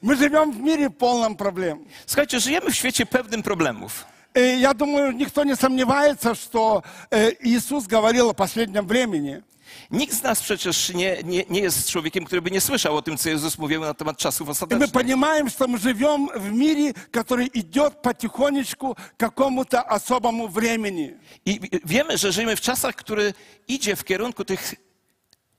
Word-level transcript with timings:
Мы 0.00 0.16
живем 0.16 0.50
в 0.52 0.60
мире 0.60 0.88
полном 0.90 1.36
проблем. 1.36 1.84
Słuchajcie, 2.06 2.40
żyjemy 2.40 2.70
w 2.70 2.74
świecie 2.74 3.06
pełnym 3.06 3.42
problemów. 3.42 4.04
И 4.34 4.60
я 4.60 4.74
думаю, 4.74 5.12
никто 5.12 5.44
не 5.44 5.56
сомневается, 5.56 6.34
что 6.34 6.82
э, 7.10 7.32
Иисус 7.40 7.86
говорил 7.86 8.30
о 8.30 8.34
последнем 8.34 8.86
времени. 8.86 9.42
Nikt 9.90 10.14
z 10.14 10.22
nas 10.22 10.40
przecież 10.42 10.94
nie, 10.94 11.16
nie, 11.24 11.44
nie 11.50 11.60
jest 11.60 11.90
człowiekiem, 11.90 12.24
który 12.24 12.42
by 12.42 12.50
nie 12.50 12.60
słyszał 12.60 12.96
o 12.96 13.02
tym, 13.02 13.16
co 13.16 13.28
Jezus 13.28 13.58
mówił 13.58 13.80
na 13.80 13.94
temat 13.94 14.16
czasów 14.18 14.48
И 14.48 14.50
мы 14.50 14.52
ostatecznych. 14.52 14.92
понимаем, 14.92 15.48
что 15.50 15.66
мы 15.68 15.78
живем 15.78 16.28
в 16.34 16.52
мире, 16.52 16.92
который 17.10 17.50
идет 17.54 18.02
потихонечку 18.02 18.94
к 18.94 19.00
какому-то 19.16 19.82
особому 19.82 20.48
времени. 20.48 21.14
I 21.46 21.60
wiemy, 21.84 22.18
że 22.18 22.32
żyjemy 22.32 22.56
w 22.56 22.60
czasach, 22.60 22.94
który 22.96 23.34
idzie 23.68 23.96
w 23.96 24.04
kierunku 24.04 24.44
tych 24.44 24.74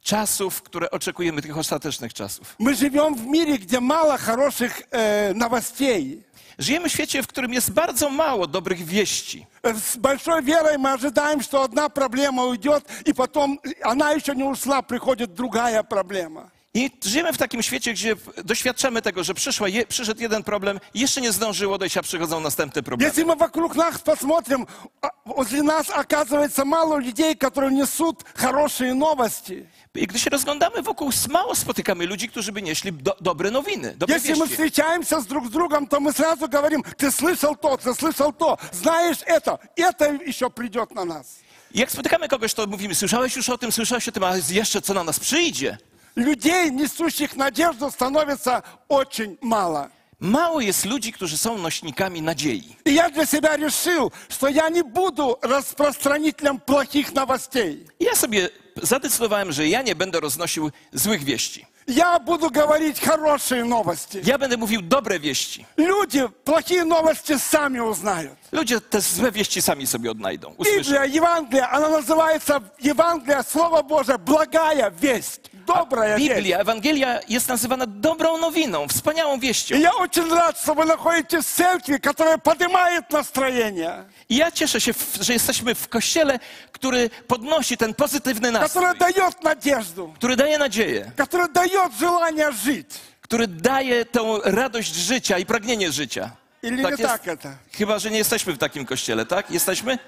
czasów, 0.02 0.62
które 0.62 0.90
oczekujemy, 0.90 1.42
tych 1.42 1.58
ostatecznych 1.58 2.14
czasów. 2.14 2.56
Мы 2.58 2.74
живем 2.74 3.14
в 3.14 3.26
мире, 3.26 3.58
где 3.58 3.80
мало 3.80 4.16
хороших 4.18 4.82
э, 4.90 5.34
новостей. 5.34 6.22
Żyjemy 6.58 6.88
w 6.88 6.92
świecie, 6.92 7.22
w 7.22 7.26
którym 7.26 7.52
jest 7.52 7.70
bardzo 7.72 8.10
mało 8.10 8.46
dobrych 8.46 8.84
wieści. 8.84 9.46
Э, 9.62 9.74
С 9.74 9.96
большой 9.96 10.42
верой 10.42 10.78
мы 10.78 10.92
ожидаем, 10.92 11.42
что 11.42 11.62
одна 11.62 11.88
проблема 11.88 12.44
уйдет, 12.44 12.84
и 13.04 13.12
потом 13.14 13.58
она 13.82 14.12
еще 14.12 14.34
не 14.34 14.44
ушла, 14.44 14.82
приходит 14.82 15.34
другая 15.34 15.82
проблема. 15.82 16.50
I 16.74 16.90
żyjemy 17.04 17.32
w 17.32 17.38
takim 17.38 17.62
świecie, 17.62 17.92
gdzie 17.92 18.16
doświadczamy 18.44 19.02
tego, 19.02 19.24
że 19.24 19.34
przyszła 19.34 19.68
je, 19.68 19.86
przyszedł 19.86 20.22
jeden 20.22 20.42
problem, 20.42 20.80
jeszcze 20.94 21.20
nie 21.20 21.32
zdążyło 21.32 21.78
dojść, 21.78 21.96
a 21.96 22.02
przychodzą 22.02 22.40
następne 22.40 22.82
problemy. 22.82 23.10
Если 23.10 23.24
мы 23.24 23.36
вокруг 23.36 23.76
нас 23.76 23.98
посмотрим, 23.98 24.66
а, 25.02 25.10
возле 25.24 25.62
нас 25.62 25.86
оказывается 25.90 26.64
мало 26.64 26.98
людей, 26.98 27.34
которые 27.34 27.72
несут 27.72 28.24
хорошие 28.34 28.94
новости. 28.94 29.66
I 29.94 30.06
gdy 30.06 30.18
się 30.18 30.30
rozglądamy 30.30 30.82
wokół, 30.82 31.10
mało 31.30 31.54
spotykamy 31.54 32.06
ludzi, 32.06 32.28
którzy 32.28 32.52
by 32.52 32.62
nieśli 32.62 32.92
do, 32.92 33.16
dobre 33.20 33.50
nowiny, 33.50 33.94
dobre 33.96 34.14
Если 34.16 34.34
мы 34.34 34.46
wieści. 34.46 34.52
встречаемся 34.52 35.20
с 35.20 35.26
друг 35.26 35.46
с 35.46 35.50
другом, 35.50 35.86
то 35.86 36.00
мы 36.00 36.12
сразу 36.12 36.48
говорим, 36.48 36.82
ты 36.96 37.10
слышал 37.10 37.56
то, 37.56 37.76
ты 37.76 37.94
слышал 37.94 38.32
то, 38.32 38.58
знаешь 38.72 39.18
это, 39.26 39.58
это 39.76 40.18
еще 40.26 40.50
придет 40.50 40.94
на 40.94 41.04
нас. 41.04 41.38
I 41.74 41.78
jak 41.80 41.90
spotykamy 41.90 42.28
kogoś, 42.28 42.54
to 42.54 42.66
mówimy, 42.66 42.94
słyszałeś 42.94 43.36
już 43.36 43.48
o 43.48 43.58
tym, 43.58 43.72
słyszałeś 43.72 44.08
o 44.08 44.12
tym, 44.12 44.24
a 44.24 44.32
jeszcze 44.50 44.82
co 44.82 44.94
na 44.94 45.04
nas 45.04 45.20
przyjdzie. 45.20 45.78
Людей, 46.16 46.72
несущих 46.72 47.36
надежду, 47.36 47.90
становится 47.90 48.62
очень 48.88 49.36
мало. 49.42 49.88
Mało 50.20 50.60
jest 50.60 50.84
ludzi, 50.84 51.12
którzy 51.12 51.38
są 51.38 51.58
nośnikami 51.58 52.22
nadziei. 52.22 52.76
И 52.84 52.92
я 52.94 53.10
для 53.10 53.26
себя 53.26 53.56
решил, 53.56 54.10
что 54.28 54.48
я 54.48 54.68
не 54.70 54.82
буду 54.82 55.38
распространителем 55.42 56.58
плохих 56.58 57.14
новостей. 57.14 57.86
I 58.00 58.04
ja 58.04 58.14
sobie 58.14 58.48
zadecydowałem, 58.82 59.52
że 59.52 59.68
ja 59.68 59.82
nie 59.82 59.94
będę 59.94 60.20
roznosił 60.20 60.70
złych 60.92 61.24
wieści. 61.24 61.66
Я 61.88 62.18
буду 62.18 62.50
говорить 62.50 62.98
хорошие 63.00 63.64
новости. 63.64 64.20
Ja 64.24 64.38
będę 64.38 64.56
mówił 64.56 64.82
dobre 64.82 65.20
wieści. 65.20 65.64
Люди 65.78 66.28
плохие 66.44 66.84
новости 66.84 67.38
сами 67.38 67.80
узнают. 67.80 68.32
Ludzie 68.52 68.80
te 68.80 69.00
złe 69.00 69.32
wieści 69.32 69.62
sami 69.62 69.86
sobie 69.86 70.10
odnajdą, 70.10 70.54
usłyszą. 70.58 70.78
Библия, 70.78 71.04
Евангелие, 71.04 71.64
она 71.64 71.88
называется 71.88 72.60
Евангелие, 72.80 73.42
Слово 73.44 73.82
Божие, 73.82 74.18
благая 74.18 74.90
весть, 74.90 75.49
добрая 75.60 76.16
весть. 76.18 76.28
Biblia, 76.28 76.58
Ewangelia 76.58 77.20
jest 77.28 77.48
nazywana 77.48 77.86
dobrą 77.86 78.38
nowiną, 78.38 78.88
wspaniałą 78.88 79.36
И 79.36 79.40
wieścią. 79.40 79.76
я 79.76 79.92
очень 79.94 80.28
рад, 80.34 80.58
что 80.58 80.74
вы 80.74 80.84
находитесь 80.86 81.46
в 81.46 81.54
церкви, 81.56 81.98
которая 81.98 82.38
поднимает 82.38 83.10
настроение, 83.10 84.04
I 84.28 84.36
ja 84.36 84.50
cieszę 84.50 84.80
się, 84.80 84.92
w- 84.92 85.18
że 85.20 85.32
jesteśmy 85.32 85.74
w 85.74 85.88
kościele, 85.88 86.38
który 86.72 87.10
podnosi 87.26 87.76
ten 87.76 87.94
pozytywny 87.94 88.50
nastrój, 88.52 88.84
которая 88.84 89.12
дает 89.12 89.42
надежду, 89.42 90.12
który 90.16 90.36
daje 90.36 90.58
nadzieję, 90.58 91.10
которая 91.16 91.48
дает 91.48 91.92
желание 92.00 92.52
жить. 92.52 92.94
który 93.22 93.46
daje 93.48 94.04
tą 94.04 94.40
radość 94.44 94.94
życia 94.94 95.38
i 95.38 95.46
pragnienie 95.46 95.92
życia. 95.92 96.30
Или 96.62 96.76
не 96.76 96.82
Tak 96.82 96.98
jest? 96.98 97.02
так 97.12 97.26
это? 97.26 97.50
Chyba, 97.72 97.98
że 97.98 98.10
nie 98.10 98.18
jesteśmy 98.18 98.52
w 98.52 98.58
takim 98.58 98.86
kościele, 98.86 99.26
tak? 99.26 99.50
Jesteśmy? 99.50 99.98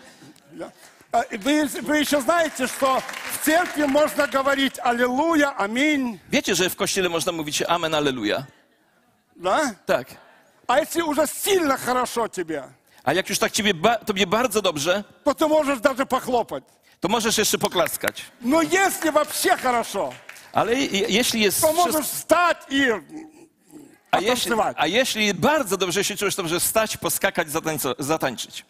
Да. 0.52 0.70
А 1.12 1.22
Вы, 1.38 1.64
вы 1.82 1.96
еще 2.00 2.20
знаете, 2.20 2.66
что 2.66 3.00
в 3.32 3.44
церкви 3.44 3.84
можно 3.86 4.26
говорить 4.26 4.78
«Аллилуйя», 4.82 5.54
«Аминь», 5.58 6.18
Wiecie, 6.30 6.54
że 6.54 6.70
w 6.70 6.76
kościele 6.76 7.08
można 7.08 7.32
mówić 7.32 7.62
Amen, 7.62 7.94
Alleluja. 7.94 8.44
да? 9.36 9.74
Tak. 9.86 10.06
А 10.66 10.78
если 10.80 11.02
уже 11.02 11.26
сильно 11.26 11.76
хорошо 11.78 12.28
тебе, 12.28 12.62
A 13.04 13.12
jak 13.14 13.28
już 13.28 13.38
tak 13.38 13.52
ciebie, 13.52 13.74
ba- 13.74 13.98
tobie 14.04 14.26
bardzo 14.26 14.62
dobrze, 14.62 15.04
то 15.24 15.32
ты 15.34 15.48
можешь 15.48 15.80
даже 15.80 16.04
похлопать. 16.06 16.64
to 17.00 17.08
możesz 17.08 17.38
jeszcze 17.38 17.58
poklaskać. 17.58 18.22
Но 18.40 18.62
если 18.62 19.10
вообще 19.10 19.56
хорошо, 19.56 20.12
Ale 20.52 20.74
je- 20.74 21.08
jeśli 21.08 21.40
jest... 21.40 21.60
то 21.60 21.72
wszystko- 21.72 21.86
можешь 21.92 22.06
встать 22.06 22.66
и 22.72 22.92
A 24.10 24.20
jeśli, 24.20 24.50
Tancować. 24.50 24.76
a 24.80 24.86
jeśli 24.86 25.34
bardzo 25.34 25.76
dobrze 25.76 26.04
się 26.04 26.16
czujesz, 26.16 26.34
to 26.36 26.42
możesz 26.42 26.62
stać, 26.62 26.96
poskakać, 26.96 27.50
zatańco, 27.50 27.94
zatańczyć. 27.98 28.64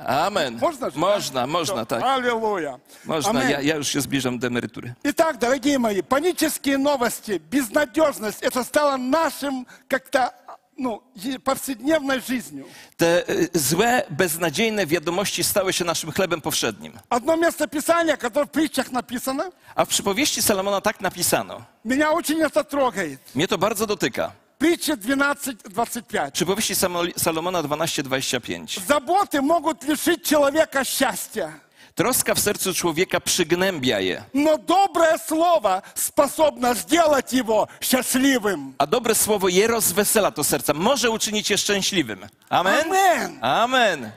Amen. 0.00 0.58
Можно 0.60 0.90
же? 0.90 0.98
Można, 0.98 1.40
да? 1.40 1.46
można, 1.46 1.74
Всё. 1.82 1.86
tak. 1.86 2.02
Аллилуйя. 2.02 2.78
Można. 3.04 3.30
Аминь. 3.30 3.50
Ja, 3.50 3.60
ja 3.60 3.76
już 3.76 3.88
się 3.88 4.00
zbliżam 4.00 4.38
do 4.38 4.46
emerytury. 4.46 4.94
Итак, 5.04 5.38
дорогие 5.38 5.78
мои, 5.78 6.02
панические 6.02 6.78
новости, 6.78 7.40
безнадежность, 7.50 8.42
это 8.42 8.64
стало 8.64 8.96
нашим 8.98 9.66
как-то 9.88 10.30
ну, 10.78 11.02
е- 11.24 11.38
повседневной 11.38 12.20
жизнью. 12.20 12.66
Te 12.96 13.24
y, 13.30 13.48
złe, 13.54 14.02
beznadziejne 14.10 14.86
wiadomości 14.86 15.44
stały 15.44 15.72
się 15.72 15.84
naszym 15.84 16.12
chlebem 16.12 16.40
powszednim. 16.40 16.92
Одно 17.10 17.36
место 17.36 17.66
Писания, 17.68 18.16
которое 18.16 18.46
в 18.46 18.50
притчах 18.50 18.92
написано, 18.92 19.50
A 19.74 19.84
w 19.84 19.88
przypowieści 19.88 20.42
Salomona 20.42 20.80
tak 20.80 21.00
napisano. 21.00 21.62
меня 21.84 22.10
очень 22.12 22.42
это 22.42 22.64
трогает. 22.64 23.20
Mnie 23.34 23.48
to 23.48 23.58
bardzo 23.58 23.86
dotyka. 23.86 24.32
Притча 24.60 24.96
12.25. 24.96 26.30
Przypowieści 26.32 26.74
Samo- 26.74 27.02
Salomona 27.16 27.62
12:25. 27.62 28.80
Заботы 28.88 29.42
могут 29.42 29.84
лишить 29.84 30.26
человека 30.28 30.84
счастья, 30.84 31.52
Troska 31.94 32.34
w 32.34 32.40
sercu 32.40 32.74
człowieka 32.74 33.20
przygnębia 33.20 34.00
je, 34.00 34.22
но 34.34 34.58
доброе 34.58 35.18
слово 35.18 35.82
способно 35.94 36.74
сделать 36.74 37.32
его 37.32 37.68
счастливым. 37.80 38.72
a 38.78 38.86
dobre 38.86 39.14
słowo 39.14 39.48
je 39.48 39.66
rozwesela 39.66 40.30
to 40.30 40.44
serca, 40.44 40.74
może 40.74 41.10
uczynić 41.10 41.50
je 41.50 41.58
szczęśliwym. 41.58 42.26
Amen? 42.50 42.80
Amen. 42.86 43.38
Amen. 43.44 44.10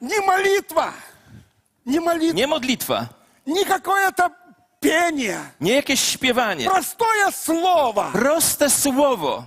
Не 0.00 0.20
молитва, 0.20 0.92
не 1.86 2.00
молитва, 2.00 2.34
Nie 2.36 2.46
modlitwa, 2.46 3.06
не 3.46 3.64
какое-то 3.64 4.30
пение, 4.80 5.38
nie 5.60 5.72
jakieś 5.74 6.00
śpiewanie. 6.00 6.70
простое 6.70 7.32
слово 7.32 8.10
Proste 8.12 8.70
słowo 8.70 9.44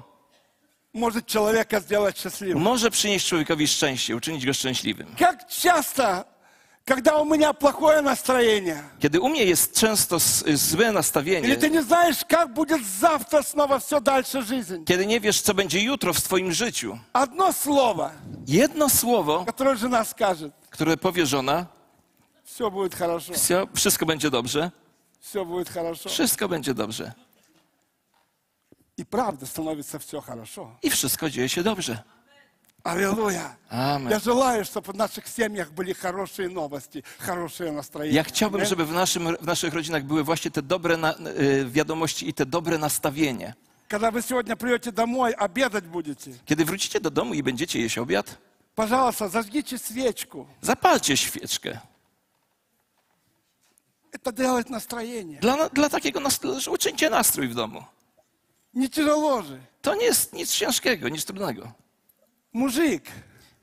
может 0.96 1.26
человека 1.28 1.80
сделать 1.80 2.18
счастливым. 2.18 2.56
może 2.60 2.92
przynieść 2.92 3.28
człowiekowi 3.28 3.68
szczęście, 3.68 4.16
uczynić 4.16 4.46
go 4.46 4.54
szczęśliwym. 4.54 5.16
Как 5.20 5.48
часто, 5.50 6.26
когда 6.86 7.18
у 7.18 7.26
меня 7.26 7.54
плохое 7.54 8.02
настроение, 8.02 8.84
Kiedy 9.00 9.20
u 9.22 9.30
mnie 9.30 9.44
jest 9.46 9.74
często 9.80 10.16
s- 10.16 10.44
złe 10.56 10.84
или 10.86 10.92
nastawienie, 10.94 11.58
ты 11.58 11.70
не 11.70 11.82
знаешь, 11.84 12.26
как 12.30 12.54
будет 12.54 12.82
завтра 12.86 13.44
снова 13.44 13.80
все 13.80 14.02
дальше 14.02 14.42
жизнь, 14.42 14.84
kiedy 14.86 15.06
nie 15.06 15.20
wiesz, 15.20 15.42
co 15.42 15.54
będzie 15.54 15.80
jutro 15.84 16.14
w 16.14 16.22
twoim 16.22 16.52
życiu, 16.52 16.98
одно 17.14 17.54
слово, 17.54 18.12
jedno 18.48 18.90
słowo, 18.90 19.46
которое 19.46 19.76
жена 19.76 20.06
скажет, 20.06 20.52
które 20.70 20.98
powie 20.98 21.26
żona, 21.26 21.66
все 22.46 22.72
будет 22.72 22.96
хорошо, 22.96 23.34
"Wsio- 23.34 23.68
wszystko 23.76 24.06
będzie 24.06 24.30
dobrze, 24.30 24.72
все 25.20 25.46
будет 25.46 25.70
хорошо. 25.70 26.10
wszystko 26.10 26.48
będzie 26.50 26.74
dobrze. 26.74 27.12
И 28.98 29.04
правда 29.04 29.46
становится 29.46 30.00
все 30.00 30.22
хорошо. 30.22 30.78
I 30.82 30.90
wszystko 30.90 31.30
dzieje 31.30 31.50
się 31.50 31.64
dobrze. 31.64 32.04
Аллилуйя. 32.84 33.56
Amen. 33.70 34.10
Я 34.10 34.20
желаю, 34.20 34.66
чтобы 34.66 34.92
в 34.94 34.96
наших 34.96 35.28
семьях 35.28 35.72
были 35.72 35.94
хорошие 35.94 36.50
новости, 36.50 37.04
хорошее 37.20 37.72
настроение. 37.72 38.16
Ja 38.16 38.24
chciałbym, 38.24 38.62
Аминь. 38.62 38.70
żeby 38.70 38.86
w, 38.86 38.92
naszym, 38.92 39.38
w 39.38 39.46
naszych 39.46 39.74
rodzinach 39.74 40.04
były 40.04 40.24
właśnie 40.24 40.52
te 40.52 40.62
dobre 40.62 40.98
na, 40.98 41.14
y, 41.14 41.66
wiadomości 41.70 42.30
i 42.30 42.34
te 42.34 42.46
dobre 42.46 42.78
nastawienie. 42.78 43.54
Когда 43.88 44.10
вы 44.12 44.22
сегодня 44.22 44.56
придете 44.56 44.92
домой, 44.92 45.34
обедать 45.34 45.86
будете, 45.88 46.32
Kiedy 46.46 46.66
wrócicie 46.66 47.00
do 47.00 47.12
domu 47.12 47.34
i 47.34 47.44
będziecie 47.44 47.80
jeść 47.80 47.98
obiad, 47.98 48.38
пожалуйста, 48.76 49.30
зажгите 49.30 49.78
свечку. 49.78 50.48
zapalcie 50.62 51.18
świeczkę. 51.18 51.80
Это 54.12 54.32
делает 54.32 54.70
настроение. 54.70 55.40
Dla, 55.40 55.70
dla 55.70 55.90
takiego 55.90 56.20
nastro- 56.20 56.60
że 56.60 56.72
uczyńcie 56.72 57.10
nastrój 57.10 57.48
w 57.48 57.56
domu. 57.56 57.84
Не 58.76 58.90
тяжело 58.90 59.42
же. 59.42 59.60
To 59.82 59.96
nie 59.96 60.06
jest 60.06 60.34
nic 60.34 60.52
ciężkiego, 60.52 61.10
nic 61.10 61.26
trudnego. 61.26 61.72
Мужик, 62.54 63.04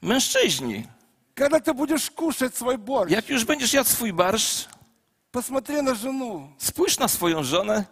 Mężczyźni, 0.02 0.86
когда 1.34 1.58
ты 1.60 1.72
будешь 1.75 2.10
кушать 2.10 2.54
свой 2.56 2.78
борщ, 2.78 3.10
jak 3.12 3.28
już 3.28 3.44
będziesz 3.44 3.72
jadł 3.72 3.88
swój 3.90 4.12
barszcz, 4.12 4.69
посмотри 5.32 5.82
на 5.82 5.94
жену, 5.94 6.52
spójrz 6.58 6.98
na 6.98 7.08
swoją 7.08 7.42
żonę 7.44 7.84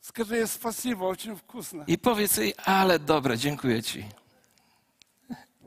скажи 0.00 0.36
ей 0.36 0.48
спасибо, 0.48 1.04
очень 1.04 1.34
вкусно. 1.36 1.84
i 1.86 1.98
powiedz 1.98 2.36
jej, 2.36 2.54
ale 2.64 2.98
dobre, 2.98 3.38
dziękuję 3.38 3.82
ci. 3.82 4.04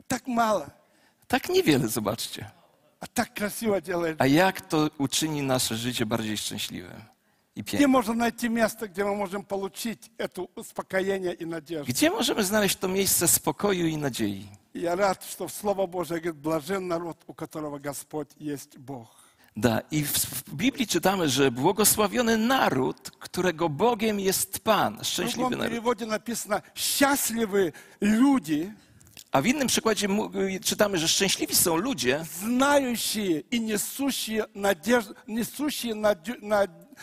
Так 0.08 0.26
мало, 0.26 0.66
Tak 1.28 1.48
niewiele, 1.48 1.88
zobaczcie. 1.88 2.50
а 3.00 3.06
так 3.06 3.34
красиво 3.34 3.80
делает. 3.80 4.20
A 4.20 4.26
jak 4.26 4.60
to 4.60 4.90
uczyni 4.98 5.42
nasze 5.42 5.76
życie 5.76 6.06
bardziej 6.06 6.36
szczęśliwym? 6.36 7.02
i 7.56 7.62
Где 7.62 7.70
piękne. 7.78 7.88
можно 7.88 8.14
найти 8.14 8.48
место, 8.48 8.86
где 8.88 9.04
мы 9.04 9.16
можем 9.16 9.42
получить 9.44 10.10
это 10.18 10.46
успокоение 10.56 11.34
и 11.34 11.46
надежду? 11.46 11.92
Gdzie 11.92 12.10
możemy 12.10 12.44
znaleźć 12.44 12.76
to 12.76 12.88
miejsce 12.88 13.28
spokoju 13.28 13.86
i 13.86 13.96
nadziei? 13.96 14.46
И 14.74 14.80
я 14.80 14.96
рад, 14.96 15.24
что 15.24 15.48
в 15.48 15.52
Слово 15.52 15.86
Божие 15.86 16.20
говорит, 16.20 16.42
блажен 16.42 16.88
народ, 16.88 17.16
у 17.26 17.34
которого 17.34 17.78
Господь 17.78 18.28
есть 18.40 18.78
Бог. 18.78 19.08
Da. 19.56 19.80
I 19.90 20.04
w, 20.04 20.12
w 20.46 20.54
Biblii 20.54 20.86
czytamy, 20.86 21.28
że 21.28 21.50
błogosławiony 21.50 22.36
naród, 22.38 23.10
którego 23.18 23.68
Bogiem 23.68 24.20
jest 24.20 24.58
Pan, 24.60 24.98
В 24.98 25.06
szczęśliwy 25.06 25.36
другом 25.38 25.58
naród. 25.58 25.68
переводе 25.72 26.06
написано 26.06 26.62
«счастливы 26.76 27.72
люди, 28.00 28.72
A 29.32 29.42
w 29.42 29.46
innym 29.46 29.68
przykładzie 29.68 30.08
mu- 30.08 30.30
czytamy, 30.64 30.98
że 30.98 31.08
szczęśliwi 31.08 31.54
są 31.56 31.76
ludzie, 31.76 32.24
знающие 32.40 33.40
и 33.50 33.60
несущие, 33.60 34.46
надежду, 34.54 35.14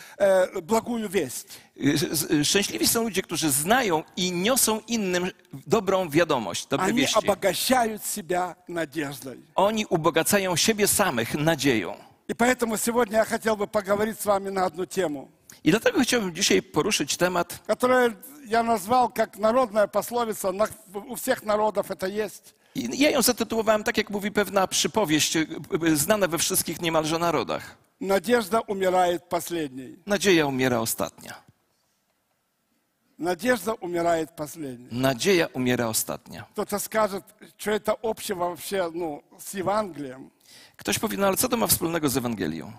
надю- 0.18 0.18
на- 0.18 0.26
э, 0.26 0.62
благую 0.62 1.08
весть». 1.08 1.48
y, 1.76 1.98
z- 1.98 2.46
szczęśliwi 2.48 2.86
są 2.88 3.02
ludzie, 3.02 3.22
którzy 3.22 3.50
znają 3.50 4.02
i 4.16 4.32
niosą 4.32 4.80
innym 4.88 5.30
dobrą 5.66 6.08
wiadomość, 6.10 6.66
dobre 6.66 6.86
Они 6.86 6.98
wieści. 7.00 7.18
обогащают 7.18 8.04
себя 8.04 8.54
надеждой. 8.68 9.38
Oni 9.54 9.86
ubogacają 9.86 10.56
siebie 10.56 10.86
samych 10.88 11.34
nadzieją. 11.34 11.94
И 12.28 12.34
поэтому 12.34 12.76
сегодня 12.78 13.18
я 13.18 13.24
хотел 13.24 13.56
бы 13.56 13.66
поговорить 13.66 14.20
с 14.20 14.24
вами 14.26 14.50
на 14.50 14.64
одну 14.64 14.86
тему, 14.86 15.28
I 15.64 15.70
dlatego 15.70 16.00
chciałbym 16.00 16.34
dzisiaj 16.34 16.62
poruszyć 16.62 17.16
temat, 17.16 17.58
которую 17.66 18.14
я 18.46 18.62
назвал 18.62 19.08
как 19.12 19.38
народная 19.38 19.88
пословица, 19.88 20.52
на- 20.52 20.68
у 21.08 21.16
всех 21.16 21.42
народов 21.44 21.90
это 21.90 22.08
есть. 22.24 22.54
i 22.74 22.98
ja 22.98 23.10
ją 23.10 23.22
zatytułowałem 23.22 23.84
tak, 23.84 23.96
jak 23.96 24.10
mówi 24.10 24.30
pewna 24.32 24.66
przypowieść, 24.66 25.36
y, 25.36 25.46
y, 25.84 25.96
znana 25.96 26.28
we 26.28 26.38
wszystkich 26.38 26.80
niemalże 26.80 27.18
narodach. 27.18 27.76
Надежда 28.00 28.60
умирает 28.60 29.28
последней. 29.28 29.98
Nadzieja 30.06 30.46
umiera 30.46 30.80
ostatnia. 30.80 31.34
Надежда 33.18 33.72
умирает 33.74 34.36
последней. 34.36 34.88
Nadzieja 34.90 35.48
umiera 35.54 35.88
ostatnia. 35.88 36.46
Кто-то 36.52 36.78
скажет, 36.78 37.24
что 37.56 37.70
это 37.70 37.96
общего 38.02 38.48
вообще 38.50 38.90
ну, 38.92 39.24
с 39.38 39.54
Евангелием. 39.54 40.30
Ktoś 40.76 40.98
powie, 40.98 41.16
no 41.18 41.26
ale 41.26 41.36
co 41.36 41.48
to 41.48 41.56
ma 41.56 41.66
wspólnego 41.66 42.08
z 42.08 42.16
Ewangelią? 42.16 42.72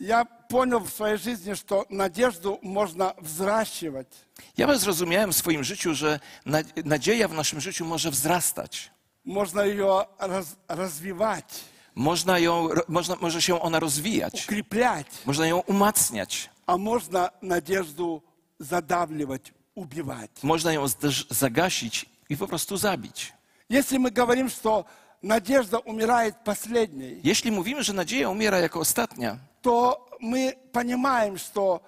Я 0.00 0.24
понял 0.24 0.80
в 0.80 0.90
своей 0.90 1.16
жизни, 1.18 1.54
что 1.54 1.86
надежду 1.90 2.58
можно 2.62 3.14
взращивать. 3.18 4.08
Ja 4.56 4.78
zrozumiałem 4.78 5.32
w 5.32 5.36
swoim 5.36 5.64
życiu, 5.64 5.94
że 5.94 6.20
na- 6.46 6.62
nadzieja 6.84 7.28
w 7.28 7.34
naszym 7.34 7.60
życiu 7.60 7.84
może 7.84 8.10
wzrastać. 8.10 8.90
Можно 9.24 9.60
ее 9.64 10.06
раз- 10.18 10.56
развивать, 10.68 11.64
Można 11.94 12.38
ją, 12.38 12.68
ro- 12.68 12.82
można, 12.88 13.16
może 13.20 13.42
się 13.42 13.60
ona 13.60 13.80
rozwijać. 13.80 14.44
укреплять, 14.44 15.06
Można 15.26 15.46
ją 15.46 15.58
umacniać. 15.66 16.50
а 16.66 16.76
можно 16.76 17.30
надежду 17.42 18.22
задавливать, 18.58 19.52
убивать. 19.74 20.42
Można 20.42 20.72
ją 20.72 20.88
też 20.88 21.26
zagasić 21.30 22.06
i 22.28 22.36
po 22.36 22.46
prostu 22.46 22.76
zabić. 22.76 23.32
Если 23.70 23.98
мы 23.98 24.10
говорим, 24.10 24.48
что 24.48 24.84
надежда 25.22 25.78
умирает 25.78 26.34
последней, 26.44 27.20
Jeśli 27.24 27.50
mówimy, 27.52 27.82
że 27.84 27.92
nadzieja 27.92 28.28
umiera 28.30 28.58
jako 28.58 28.80
ostatnia, 28.80 29.36
то 29.62 30.06
мы 30.20 30.52
понимаем, 30.72 31.38
что 31.38 31.80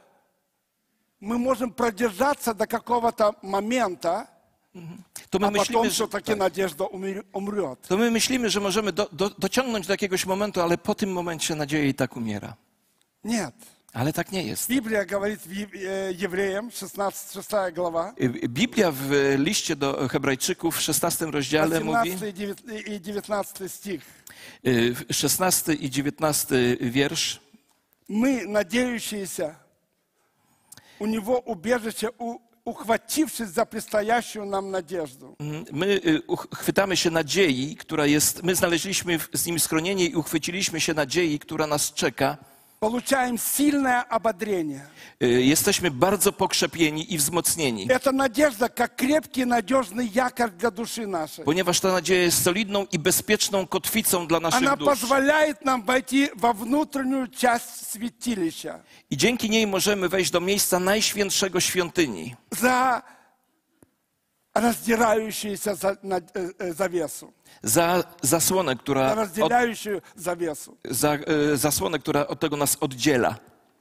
мы 1.20 1.38
можем 1.38 1.70
продержаться 1.72 2.54
до 2.54 2.66
какого-то 2.66 3.34
момента, 3.42 4.26
Mhm. 4.77 5.03
To 5.29 5.39
my 5.39 5.47
A 5.47 5.51
myślimy, 5.51 5.91
że 5.91 6.07
takie 6.07 6.31
tak. 6.31 6.37
nadzieja 6.37 6.69
umrła. 7.33 7.75
To 7.75 7.97
my 7.97 8.11
myślimy, 8.11 8.49
że 8.49 8.59
możemy 8.59 8.93
do, 8.93 9.09
do, 9.11 9.29
dociągnąć 9.29 9.87
do 9.87 9.93
jakiegoś 9.93 10.25
momentu, 10.25 10.61
ale 10.61 10.77
po 10.77 10.95
tym 10.95 11.11
momencie 11.11 11.55
nadzieja 11.55 11.85
i 11.85 11.93
tak 11.93 12.17
umiera. 12.17 12.55
Nie. 13.23 13.51
Ale 13.93 14.13
tak 14.13 14.31
nie 14.31 14.43
jest. 14.43 14.69
Biblia 14.69 15.05
э, 15.05 15.07
э, 15.07 16.11
mówi 16.15 16.21
Jewrejom, 16.21 16.71
16, 16.71 17.43
6 17.43 17.75
głowa. 17.75 18.13
Biblia 18.47 18.91
w 18.91 19.35
liście 19.37 19.75
do 19.75 20.07
Hebrajczyków 20.07 20.77
w 20.77 20.81
16 20.81 21.25
rozdziale 21.25 21.77
18 21.77 22.13
mówi. 22.13 22.95
i 22.95 23.01
19 23.01 23.69
stich. 23.69 24.05
16 25.11 25.73
i 25.73 25.89
19 25.89 26.55
wiersz. 26.81 27.39
My, 28.09 28.47
nadziejący 28.47 29.27
się, 29.27 29.55
u 30.99 31.05
Niego 31.05 31.39
ubierzecie 31.39 32.09
u 32.17 32.46
uchwaciwszy, 32.67 33.47
zaprystaja 33.47 34.21
się 34.21 34.45
nam 34.45 34.71
nadzieżdą. 34.71 35.35
Mm, 35.39 35.65
my 35.71 35.85
y, 35.85 36.21
chwytamy 36.55 36.97
się 36.97 37.11
nadziei, 37.11 37.75
która 37.75 38.05
jest, 38.05 38.43
my 38.43 38.55
znaleźliśmy 38.55 39.19
z 39.33 39.45
nim 39.45 39.59
schronienie 39.59 40.05
i 40.05 40.15
uchwyciliśmy 40.15 40.81
się 40.81 40.93
nadziei, 40.93 41.39
która 41.39 41.67
nas 41.67 41.93
czeka. 41.93 42.37
Получаем 42.80 43.38
сильное 43.38 44.02
ободрение. 44.08 44.80
Y, 45.22 45.26
Jesteśmy 45.42 45.90
bardzo 45.90 46.32
pokrzepieni 46.32 47.12
i 47.14 47.18
wzmocnieni, 47.18 47.86
Это 47.88 48.12
надежда, 48.12 48.68
как 48.68 48.96
крепкий, 48.96 49.44
надежный 49.46 50.06
якорь 50.14 50.50
для 50.50 50.70
души 50.70 51.06
нашей. 51.06 51.44
ponieważ 51.44 51.80
ta 51.80 51.92
nadzieja 51.92 52.22
jest 52.22 52.42
solidną 52.42 52.86
i 52.92 52.98
bezpieczną 52.98 53.66
kotwicą 53.66 54.26
dla 54.26 54.38
Она 54.38 54.50
naszych 54.50 54.78
dusz. 54.78 54.88
позволяет 54.88 55.64
нам 55.64 55.82
войти 55.82 56.30
во 56.34 56.52
внутреннюю 56.52 57.28
часть 57.28 57.90
святилища. 57.92 58.80
I 59.10 59.16
dzięki 59.16 59.50
niej 59.50 59.66
możemy 59.66 60.08
wejść 60.08 60.30
do 60.30 60.40
miejsca 60.40 60.80
najświętszego 60.80 61.60
świątyni, 61.60 62.34
за 62.50 63.02
раздирающуюся 64.56 65.74
за- 65.74 65.96
на- 66.02 66.20
э, 66.20 66.52
э, 66.58 66.74
завесу, 66.74 67.32
za 67.62 68.04
zasłonę, 68.22 68.72
за 68.72 68.78
która, 68.78 69.12
od, 69.12 69.18
разделяющую 69.18 70.02
завесу. 70.16 70.76
za, 70.90 71.14
y, 71.52 71.56
zasłonę, 71.56 71.98
która 71.98 72.26
od 72.26 72.40
tego 72.40 72.56
nas 72.56 72.76
oddziela. 72.80 73.34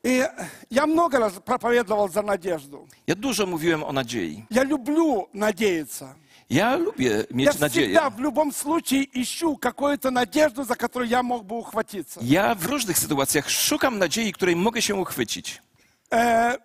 И 0.04 0.24
я 0.72 0.86
много 0.88 1.20
раз 1.20 1.34
проповедовал 1.46 2.10
за 2.10 2.22
надежду. 2.22 2.88
Ja 3.08 3.16
dużo 3.16 3.46
mówiłem 3.46 3.84
o 3.84 3.92
nadziei. 3.94 4.46
Я 4.52 4.64
люблю 4.64 5.28
надеяться. 5.34 6.16
Ja 6.50 6.76
lubię 6.76 7.10
Я 7.10 7.24
mieć 7.36 7.60
nadzieję. 7.60 7.88
всегда 7.88 8.10
в 8.10 8.20
любом 8.20 8.52
случае 8.52 9.04
ищу 9.16 9.58
какую-то 9.58 10.12
надежду, 10.12 10.64
за 10.64 10.76
которую 10.76 11.10
я 11.10 11.24
мог 11.24 11.44
бы 11.44 11.56
ухватиться. 11.56 12.20
Ja 12.24 12.56
w 12.56 12.66
różnych 12.66 12.98
sytuacjach 13.00 13.50
szukam 13.50 13.98
nadziei, 14.00 14.34
której 14.34 14.56
mogę 14.56 14.82
się 14.82 14.96
uchwycić. 14.96 15.62
Э, 16.12 16.52
как 16.52 16.62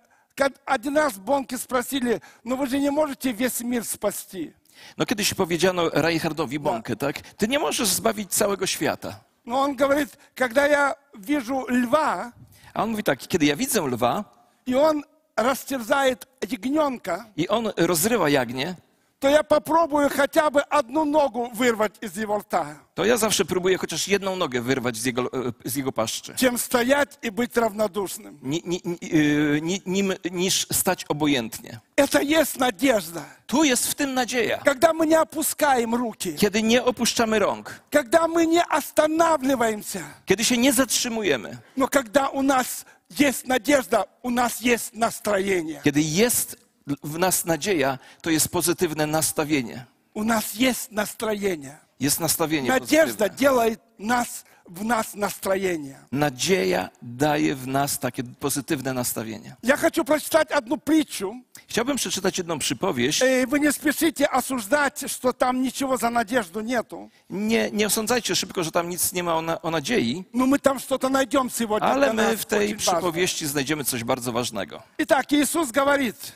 Один 0.67 0.97
раз 0.97 1.19
Бонки 1.19 1.57
спросили, 1.57 2.21
ну 2.45 2.57
вы 2.57 2.67
же 2.67 2.79
не 2.79 2.91
можете 2.91 3.33
весь 3.33 3.61
мир 3.61 3.85
спасти. 3.85 4.53
No 4.97 5.07
kiedyś 5.07 5.35
powiedziano 5.35 5.91
Reinhardowi 5.91 6.59
Bonke, 6.59 6.97
tak? 6.97 7.21
Ty 7.37 7.49
nie 7.49 7.59
możesz 7.59 7.89
zbawić 7.89 8.31
całego 8.33 8.67
świata. 8.67 9.21
Но 9.47 9.61
он 9.61 9.77
говорит, 9.77 10.19
когда 10.35 10.67
я 10.67 10.95
вижу 11.15 11.67
льва, 11.69 12.33
A 12.75 12.83
on 12.83 12.91
mówi 12.91 13.03
tak, 13.03 13.19
kiedy 13.19 13.47
ja 13.47 13.57
widzę 13.57 13.81
lwa 13.81 14.25
и 14.67 14.75
он 14.75 15.05
растерзает 15.37 16.27
ягненка, 16.51 17.27
i 17.37 17.49
on 17.49 17.73
rozrywa 17.77 18.29
jagnię, 18.29 18.75
то 19.22 19.30
я 19.30 19.44
попробую 19.44 20.10
хотя 20.10 20.50
бы 20.50 20.62
одну 20.62 21.06
ногу 21.06 21.52
вырвать 21.54 21.94
из 22.02 22.18
его 22.18 22.40
рта, 22.40 22.66
to 22.96 23.06
ja 23.06 23.18
zawsze 23.18 23.46
próbuję 23.46 23.78
chociaż 23.78 24.08
jedną 24.08 24.36
nogę 24.36 24.62
wyrwać 24.62 24.98
z 24.98 25.06
jego, 25.06 25.22
e, 25.34 25.54
z 25.66 25.76
jego 25.76 25.92
paszczy. 25.92 26.34
чем 26.36 26.58
стоять 26.58 27.20
и 27.22 27.30
быть 27.32 27.56
равнодушным. 27.58 28.38
Ni, 28.42 28.62
ni, 28.66 28.82
ni, 28.86 28.98
y, 29.14 29.60
ni, 29.62 29.82
nim, 29.86 30.14
niż 30.32 30.68
stać 30.72 31.06
obojętnie. 31.06 31.80
Это 31.96 32.20
есть 32.40 32.58
надежда. 32.58 33.24
Tu 33.48 33.64
jest 33.64 33.88
w 33.88 33.96
tym 33.96 34.14
nadzieja. 34.14 34.58
Когда 34.66 34.94
мы 34.94 35.06
не 35.06 35.16
опускаем 35.22 35.96
руки, 35.96 36.34
Kiedy 36.38 36.62
nie 36.64 36.84
opuszczamy 36.84 37.40
rąk, 37.40 37.82
когда 37.92 38.28
мы 38.28 38.46
не 38.48 38.64
останавливаемся, 38.66 40.02
kiedy 40.26 40.44
się 40.46 40.58
nie 40.58 40.74
zatrzymujemy, 40.74 41.58
но 41.78 41.88
когда 41.88 42.30
у 42.30 42.42
нас 42.42 42.86
есть 43.20 43.48
надежда, 43.48 44.06
у 44.24 44.30
нас 44.30 44.62
есть 44.62 44.94
настроение. 44.94 45.82
kiedy 45.84 46.02
jest 46.02 46.56
w 47.03 47.19
nas 47.19 47.45
nadzieja, 47.45 47.99
to 48.23 48.31
jest 48.31 48.49
pozytywne 48.49 49.07
nastawienie. 49.07 49.85
У 50.15 50.25
нас 50.25 50.55
есть 50.55 50.93
настроение. 50.93 51.77
Jest 52.01 52.21
nastawienie 52.21 52.69
Надежда 52.69 53.29
pozytywne. 53.29 53.37
делает 53.39 53.81
нас, 53.99 54.45
в 54.69 54.85
нас 54.85 55.15
настроение. 55.15 55.97
Nadzieja 56.13 56.91
daje 57.03 57.55
w 57.55 57.67
nas 57.67 57.99
takie 57.99 58.23
pozytywne 58.41 58.93
nastawienie. 58.95 59.57
Я 59.63 59.77
хочу 59.77 60.05
прочитать 60.05 60.53
одну 60.53 60.79
притчу. 60.79 61.35
Chciałbym 61.69 61.97
przeczytać 61.97 62.39
jedną 62.39 62.59
przypowieść. 62.59 63.23
Э, 63.23 63.47
Вы 63.47 63.61
не 63.61 63.73
спешите 63.73 64.27
осуждать, 64.27 65.05
что 65.11 65.33
там 65.33 65.63
ничего 65.63 65.97
за 65.97 66.11
надежду 66.11 66.61
нету. 66.61 67.11
Nie, 67.31 67.71
nie 67.71 67.87
osądzajcie 67.87 68.37
szybko, 68.37 68.65
że 68.65 68.71
tam 68.71 68.89
nic 68.91 69.13
nie 69.13 69.23
ma 69.23 69.35
o, 69.37 69.43
na, 69.43 69.63
o 69.63 69.71
nadziei, 69.71 70.25
Но 70.35 70.47
мы 70.47 70.59
там 70.59 70.79
что-то 70.79 71.09
найдем 71.09 71.51
сегодня. 71.51 71.89
ale 71.89 72.07
для 72.07 72.13
my 72.13 72.23
нас 72.31 72.41
w 72.41 72.45
tej 72.45 72.59
очень 72.67 72.77
важное. 72.77 72.95
przypowieści 72.95 73.47
znajdziemy 73.47 73.85
coś 73.85 74.05
bardzo 74.05 74.33
ważnego. 74.33 74.83
Итак, 74.99 75.33
Иисус 75.33 75.71
говорит 75.73 76.33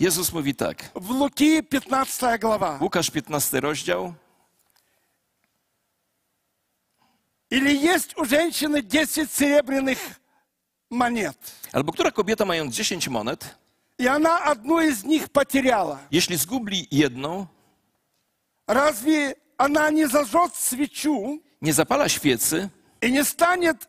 Jezus 0.00 0.32
mówi 0.32 0.54
tak, 0.54 0.90
в 0.94 1.10
Луки 1.10 1.62
15 1.62 2.40
глава. 2.40 2.78
Łukasz 2.80 3.10
15 3.10 3.60
rozdział, 3.60 4.14
Или 7.50 7.72
есть 7.74 8.16
у 8.16 8.24
женщины 8.24 8.80
10 8.82 9.28
серебряных 9.30 9.98
монет, 10.90 11.36
albo 11.72 11.92
która 11.92 12.10
kobieta 12.10 12.44
mając 12.44 12.74
10 12.76 13.08
monet, 13.08 13.56
и 13.98 14.06
она 14.06 14.38
одну 14.52 14.80
из 14.80 15.04
них 15.04 15.28
потеряла. 15.30 15.98
jeśli 16.10 16.36
zgubli 16.36 16.86
jedną, 16.90 17.46
Разве 18.66 19.34
она 19.58 19.90
не 19.90 20.06
зажжет 20.08 20.54
свечу 20.54 21.40
nie 21.60 21.72
zapala 21.72 22.08
świecy 22.08 22.68
и 23.00 23.10
не 23.10 23.24
станет 23.24 23.88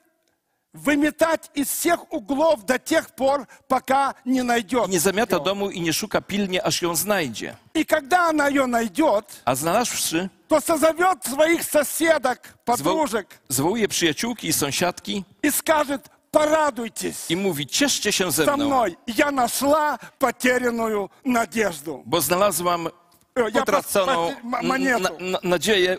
выметать 0.77 1.51
из 1.55 1.69
всех 1.69 2.13
углов 2.13 2.65
до 2.65 2.79
тех 2.79 3.11
пор, 3.11 3.47
пока 3.69 4.15
не 4.25 4.43
найдет. 4.43 4.89
Nie 4.89 5.01
zamiata 5.01 5.39
domu 5.39 5.71
i 5.71 5.81
nie 5.81 5.93
szuka 5.93 6.21
pilnie, 6.21 6.63
aż 6.67 6.83
ją 6.83 6.95
znajdzie. 6.97 7.57
И 7.75 7.85
когда 7.85 8.29
она 8.31 8.49
ее 8.49 8.67
найдет, 8.67 9.25
A 9.45 9.55
znalazłszy, 9.55 10.29
то 10.49 10.61
созовет 10.61 11.25
своих 11.25 11.65
соседок, 11.65 12.39
подружек 12.65 13.27
zwołuje 13.49 13.89
przyjaciółki 13.89 14.49
i 14.49 14.53
sąsiadki 14.53 15.25
и 15.43 15.51
скажет, 15.51 16.11
порадуйтесь 16.31 17.31
i 17.31 17.37
mówi, 17.37 17.67
cieszcie 17.67 18.13
się 18.13 18.31
ze 18.33 18.45
со 18.45 18.57
mną, 18.57 18.67
мной, 18.67 18.97
я 19.07 19.31
нашла 19.31 19.99
потерянную 20.19 21.11
надежду. 21.25 22.03
bo 22.07 22.21
znalazłam 22.21 22.89
Э, 23.36 23.50
Я 23.54 23.62
utraconą 23.62 24.30
пос- 24.30 24.36
м- 24.44 24.68
монету. 24.68 25.00
na, 25.04 25.10
na, 25.32 25.40
nadzieję, 25.44 25.98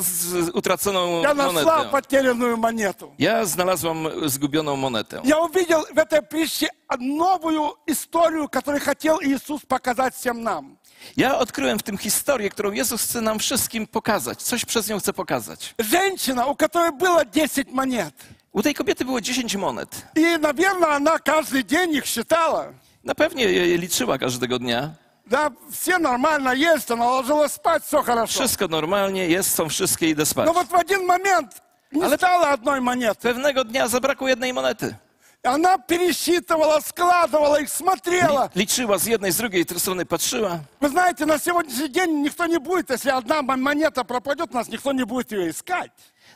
z, 0.00 0.50
utraconą 0.54 1.22
Я 1.22 1.34
нашла 1.34 1.62
monetę. 1.76 1.90
потерянную 1.90 2.56
монету. 2.56 3.12
Ja 3.18 3.44
znalazłam 3.44 4.08
zgubioną 4.26 4.76
monetę. 4.76 5.20
Я 5.24 5.38
увидел 5.38 5.80
в 5.94 5.98
этой 5.98 6.22
притче 6.22 6.68
новую 7.00 7.70
историю, 7.86 8.48
которую 8.48 8.80
хотел 8.84 9.18
Иисус 9.22 9.62
показать 9.66 10.14
всем 10.14 10.42
нам. 10.42 10.76
Ja 11.16 11.38
odkryłem 11.38 11.78
w 11.78 11.82
tym 11.82 11.98
historię, 11.98 12.50
którą 12.50 12.72
Jezus 12.72 13.02
chce 13.02 13.20
nam 13.20 13.38
wszystkim 13.38 13.86
pokazać. 13.86 14.42
Coś 14.42 14.64
przez 14.64 14.88
nią 14.88 14.98
chce 14.98 15.12
pokazać. 15.12 15.74
Женщина, 15.78 16.46
у 16.46 16.54
которой 16.56 16.90
было 16.92 17.24
10 17.30 17.68
монет. 17.72 18.14
U 18.52 18.62
tej 18.62 18.74
kobiety 18.74 19.04
było 19.04 19.20
10 19.20 19.56
monet. 19.56 19.88
И, 20.16 20.38
наверное, 20.38 20.88
она 20.96 21.18
каждый 21.18 21.64
день 21.64 21.92
их 21.94 22.06
считала. 22.06 22.72
Na 23.04 23.14
pewnie 23.14 23.44
je 23.44 23.66
je 23.68 23.78
liczyła 23.78 24.18
każdego 24.18 24.58
dnia. 24.58 24.90
Да, 25.25 25.51
все 25.71 25.97
нормально 25.99 26.49
есть, 26.49 26.91
она 26.91 27.09
ложилась 27.09 27.53
спать, 27.53 27.83
все 27.83 28.01
хорошо. 28.03 28.39
Wszystko 28.39 28.67
normalnie, 28.67 29.27
jest, 29.27 29.55
są 29.55 29.69
wszystkie, 29.69 30.09
idę 30.09 30.25
spać. 30.25 30.45
Но 30.45 30.53
вот 30.53 30.67
в 30.67 30.75
один 30.75 31.05
момент 31.05 31.61
не 31.91 32.03
Ale- 32.05 32.17
стало 32.17 32.49
одной 32.49 32.81
монеты. 32.81 33.21
Pewnego 33.21 33.63
dnia 33.63 33.87
zabrakło 33.87 34.27
jednej 34.27 34.53
monety. 34.53 34.95
Она 35.43 35.77
пересчитывала, 35.77 36.79
складывала 36.81 37.61
их, 37.61 37.69
смотрела. 37.69 38.49
Liczyła 38.55 38.97
z 38.97 39.05
jednej, 39.05 39.31
z 39.31 39.37
drugiej 39.37 39.65
strony, 39.77 40.05
patrzyła. 40.05 40.59
Вы 40.81 40.89
знаете, 40.89 41.25
на 41.25 41.37
сегодняшний 41.39 41.89
день 41.89 42.21
никто 42.23 42.45
не 42.45 42.59
будет, 42.59 42.89
если 42.89 43.11
одна 43.11 43.41
монета 43.41 44.03
пропадет, 44.03 44.53
нас 44.53 44.69
никто 44.69 44.93
не 44.93 45.03
будет 45.05 45.31
ее 45.31 45.49
искать. 45.49 45.91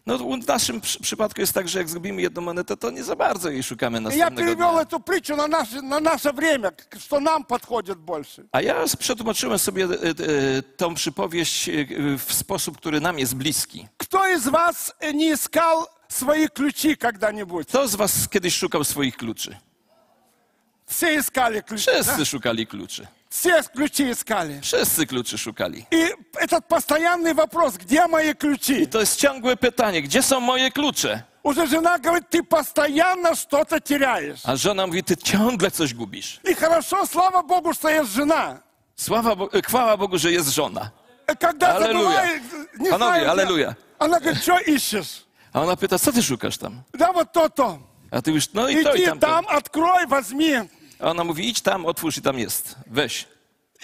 No, 0.07 0.19
w 0.19 0.47
naszym 0.47 0.81
przy- 0.81 1.01
przypadku 1.01 1.41
jest 1.41 1.53
tak, 1.53 1.69
że 1.69 1.79
jak 1.79 1.89
zgubimy 1.89 2.23
jedną 2.23 2.43
monetę, 2.43 2.77
to 2.77 2.91
nie 2.91 3.05
za 3.05 3.17
bardzo 3.17 3.51
jej 3.51 3.63
szukamy 3.63 3.99
И 3.99 4.01
я 4.01 4.09
następnego 4.09 4.37
перевел 4.37 4.73
dnia. 4.75 4.83
эту 4.85 5.01
притчу 5.01 5.37
на 5.37 5.47
наше, 5.49 5.83
на 5.83 6.01
наше 6.01 6.33
время, 6.33 6.71
к- 6.71 6.99
что 6.99 7.21
нам 7.21 7.45
подходит 7.45 7.99
больше. 7.99 8.45
A 8.53 8.61
ja 8.63 8.85
przetłumaczyłem 8.99 9.59
sobie 9.59 9.85
e, 9.85 9.89
e, 9.89 10.63
tą 10.77 10.95
przypowieść 10.95 11.69
e, 11.69 11.73
w 12.19 12.33
sposób, 12.35 12.79
który 12.79 13.01
nam 13.01 13.19
jest 13.19 13.35
bliski. 13.35 13.89
Кто 13.99 14.29
из 14.37 14.49
вас 14.49 14.95
э, 15.01 15.13
не 15.15 15.33
искал 15.35 15.87
свои 16.09 16.49
ключи 16.49 16.97
когда-нибудь? 16.97 17.69
Kto 17.69 17.89
z 17.89 17.95
was 17.97 18.29
kiedyś 18.29 18.55
szukał 18.57 18.85
swoich 18.85 19.17
kluczy? 19.17 19.57
Все 20.87 21.15
искали 21.21 21.63
ключи. 21.63 21.87
да? 21.87 22.03
Wszyscy 22.03 22.27
szukali 22.27 22.67
kluczy. 22.67 23.07
Все 23.31 23.63
ключи 23.63 24.11
искали. 24.11 24.61
Wszyscy 24.63 25.07
kluczy 25.07 25.39
szukali. 25.39 25.87
И 25.91 26.11
этот 26.41 26.67
постоянный 26.69 27.35
вопрос, 27.35 27.77
где 27.77 28.07
мои 28.07 28.35
ключи? 28.35 28.87
To 28.87 29.01
jest 29.01 29.17
ciągłe 29.21 29.57
pytanie, 29.57 30.03
gdzie 30.03 30.23
są 30.23 30.41
moje 30.41 30.71
klucze? 30.71 31.23
Уже 31.43 31.67
жена 31.67 31.99
говорит, 31.99 32.31
ты 32.31 32.43
постоянно 32.43 33.35
что-то 33.35 33.81
теряешь. 33.81 34.41
A 34.45 34.57
żona 34.57 34.87
mówi, 34.87 35.03
ty 35.05 35.17
ciągle 35.17 35.71
coś 35.71 35.95
gubisz. 35.95 36.41
И 36.45 36.55
хорошо, 36.55 37.07
слава 37.07 37.43
Богу, 37.43 37.73
что 37.75 37.89
есть 37.89 38.11
жена. 38.13 38.61
Sława 38.97 39.37
Bo- 39.37 39.53
e, 39.53 39.63
chwała 39.63 39.97
Bogu, 39.97 40.19
że 40.19 40.33
jest 40.33 40.49
żona. 40.49 40.91
Э, 41.27 41.37
Когда 41.37 41.75
Аллилуйя. 41.77 42.09
забывает, 42.11 42.41
не 42.79 42.91
Панове, 42.91 42.97
знаю, 43.21 43.23
где- 43.23 43.31
аллилуйя. 43.31 43.75
Она 43.99 44.19
говорит, 44.21 44.43
что 44.43 44.59
ищешь? 44.59 45.25
A 45.53 45.61
ona 45.63 45.77
pyta, 45.77 45.99
co 45.99 46.13
ty 46.13 46.23
szukasz 46.23 46.59
tam? 46.59 46.83
Да 46.95 47.13
вот 47.13 47.33
то-то. 47.33 47.79
A 48.11 48.23
ty 48.23 48.31
już, 48.33 48.53
no 48.53 48.69
i 48.69 48.83
to 48.85 48.95
i 48.95 48.99
Иди 48.99 49.07
tamto. 49.07 49.27
там, 49.27 49.47
открой, 49.49 50.07
возьми. 50.07 50.53
A 51.01 51.11
ona 51.11 51.25
mówi, 51.25 51.49
idź 51.49 51.61
tam, 51.61 51.87
otwórz 51.87 52.17
i 52.19 52.23
tam 52.23 52.39
jest. 52.39 52.77
Weź. 52.87 53.27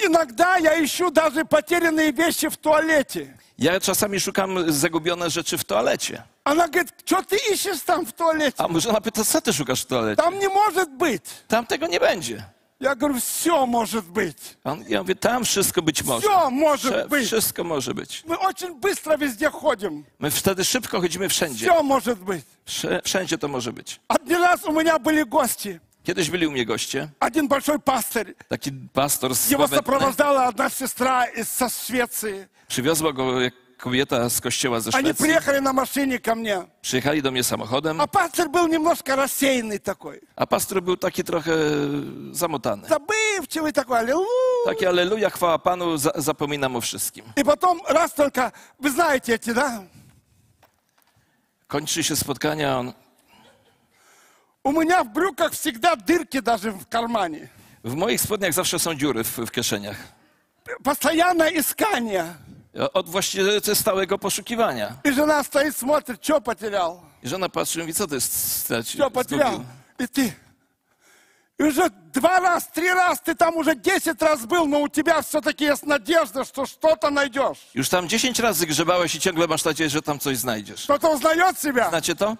Иногда 0.06 0.58
я 0.58 0.84
ищу 0.84 1.10
даже 1.10 1.44
потерянные 1.44 2.12
вещи 2.12 2.48
в 2.48 2.56
туалете. 2.56 3.26
Ja 3.58 3.80
czasami 3.80 4.20
szukam 4.20 4.72
zagubione 4.72 5.30
rzeczy 5.30 5.58
w 5.58 5.64
toalecie. 5.64 6.22
Она 6.44 6.66
говорит, 6.68 6.92
что 7.04 7.22
ты 7.22 7.36
ищешь 7.52 7.80
там 7.84 8.06
в 8.06 8.12
туалете? 8.12 8.62
A 8.64 8.80
żona 8.80 9.00
pyta, 9.00 9.24
co 9.24 9.40
ty 9.40 9.52
szukasz 9.52 9.82
w 9.82 9.86
toalecie? 9.86 10.22
Там 10.22 10.38
не 10.38 10.48
может 10.48 10.90
быть. 10.90 11.24
Tam 11.48 11.66
tego 11.66 11.86
nie 11.86 12.00
będzie. 12.00 12.44
Я 12.80 12.94
говорю, 12.94 13.18
все 13.20 13.66
может 13.66 14.04
быть. 14.04 14.56
A 14.64 14.70
On, 14.72 14.84
ja 14.88 15.02
mówię, 15.02 15.14
tam 15.16 15.44
wszystko 15.44 15.82
być 15.82 16.02
może. 16.02 16.28
Все 16.28 16.50
может 16.50 16.92
Wsze- 16.94 17.08
быть. 17.08 17.26
Wszystko 17.26 17.64
może 17.64 17.94
być. 17.94 18.22
Мы 18.26 18.38
очень 18.38 18.80
быстро 18.80 19.18
везде 19.18 19.50
ходим. 19.50 20.04
My 20.18 20.30
wtedy 20.30 20.64
szybko 20.64 21.00
chodzimy 21.00 21.28
wszędzie. 21.28 21.66
Все 21.66 21.82
может 21.82 22.18
быть. 22.18 22.44
Wsze- 22.66 23.00
Wszędzie 23.04 23.38
to 23.38 23.48
może 23.48 23.72
być. 23.72 24.00
Один 24.08 24.42
раз 24.42 24.64
у 24.64 24.72
меня 24.72 24.98
были 24.98 25.24
гости. 25.24 25.80
Kiedyś 26.04 26.30
byli 26.30 26.46
u 26.46 26.50
mnie 26.50 26.66
goście, 26.66 27.08
Один 27.20 27.48
большой 27.48 27.78
пастырь. 27.78 28.34
taki 28.48 28.72
pastor 28.92 29.34
z 29.34 29.52
Его 29.52 29.66
Słowetny. 29.68 29.76
сопровождала 29.76 30.46
одна 30.48 30.70
сестра 30.70 31.26
из 31.26 31.48
со 31.48 31.68
Швеции. 31.68 32.48
Przywiozła 32.68 33.12
go 33.12 33.40
jak 33.40 33.54
kobieta 33.78 34.28
z 34.30 34.40
kościoła 34.40 34.80
ze 34.80 34.90
Они 34.94 35.08
Szwecji. 35.08 35.24
приехали 35.24 35.60
на 35.60 35.72
машине 35.72 36.18
ко 36.18 36.34
мне. 36.34 36.62
Przyjechali 36.82 37.22
do 37.22 37.30
mnie 37.30 37.44
samochodem, 37.44 38.00
А 38.00 38.06
пастор 38.06 38.48
был 38.48 38.68
немножко 38.68 39.16
рассеянный 39.16 39.78
такой. 39.80 40.20
a 40.36 40.46
pastor 40.46 40.82
był 40.82 40.96
taki 40.96 41.24
trochę 41.24 41.52
zamotany. 42.32 42.82
Забывчивый 42.88 43.72
такой. 43.72 43.98
аллилуйя. 43.98 44.64
Takie 44.66 44.88
aleluja, 44.88 45.30
chwała 45.30 45.58
Panu, 45.58 45.98
za, 45.98 46.10
zapominam 46.16 46.76
o 46.76 46.80
wszystkim. 46.80 47.24
И 47.36 47.44
потом 47.44 47.80
раз 47.88 48.12
только, 48.14 48.52
вы 48.80 48.90
знаете 48.90 49.34
эти, 49.34 49.52
да? 49.54 49.82
Kończy 51.66 52.04
się 52.04 52.16
spotkanie, 52.16 52.68
a 52.70 52.78
on 52.78 52.92
У 54.64 54.72
меня 54.72 55.02
в 55.04 55.12
брюках 55.12 55.52
всегда 55.52 55.94
дырки 55.96 56.40
даже 56.40 56.70
в 56.72 56.86
кармане. 56.88 57.48
w 57.84 57.94
moich 57.94 58.20
spodniach 58.20 58.52
zawsze 58.52 58.78
są 58.78 58.94
dziury 58.94 59.24
w, 59.24 59.38
w 59.38 59.50
kieszeniach. 59.50 59.96
Постоянное 60.84 61.50
искание. 61.50 62.24
Od 62.94 63.08
właściwie 63.08 63.74
stałego 63.74 64.18
poszukiwania. 64.18 64.92
И 65.04 65.10
жена 65.12 65.42
стоит, 65.44 65.76
смотрит, 65.76 66.22
что 66.24 66.40
потерял, 66.40 67.00
I 67.22 67.28
żona 67.28 67.48
patrzy 67.48 67.78
i 67.78 67.82
mówi, 67.82 67.94
co 67.94 68.06
ty 68.06 68.20
stracił? 68.20 69.00
что 69.00 69.10
потерял. 69.10 69.64
И 69.98 70.06
ты. 70.08 70.32
И 71.60 71.64
уже 71.64 71.90
два 72.12 72.38
раз, 72.40 72.68
три 72.68 72.88
раз, 72.90 73.20
ты 73.20 73.34
там 73.34 73.56
уже 73.56 73.74
десять 73.74 74.22
раз 74.22 74.46
был, 74.46 74.66
но 74.66 74.80
у 74.82 74.88
тебя 74.88 75.20
все-таки 75.22 75.64
есть 75.64 75.86
надежда, 75.86 76.44
что 76.44 76.66
что-то 76.66 77.10
найдешь. 77.10 77.58
Już 77.74 77.88
tam 77.88 78.08
10 78.08 78.38
razy 78.40 78.66
grzebałeś 78.66 79.14
i 79.14 79.20
ciągle 79.20 79.46
masz 79.46 79.64
nadzieję, 79.64 79.90
że 79.90 80.02
tam 80.02 80.18
coś 80.18 80.36
znajdziesz. 80.36 80.84
Кто-то 80.84 81.08
узнает 81.10 81.58
себя. 81.58 81.88
Znacie 81.88 82.14
to? 82.16 82.36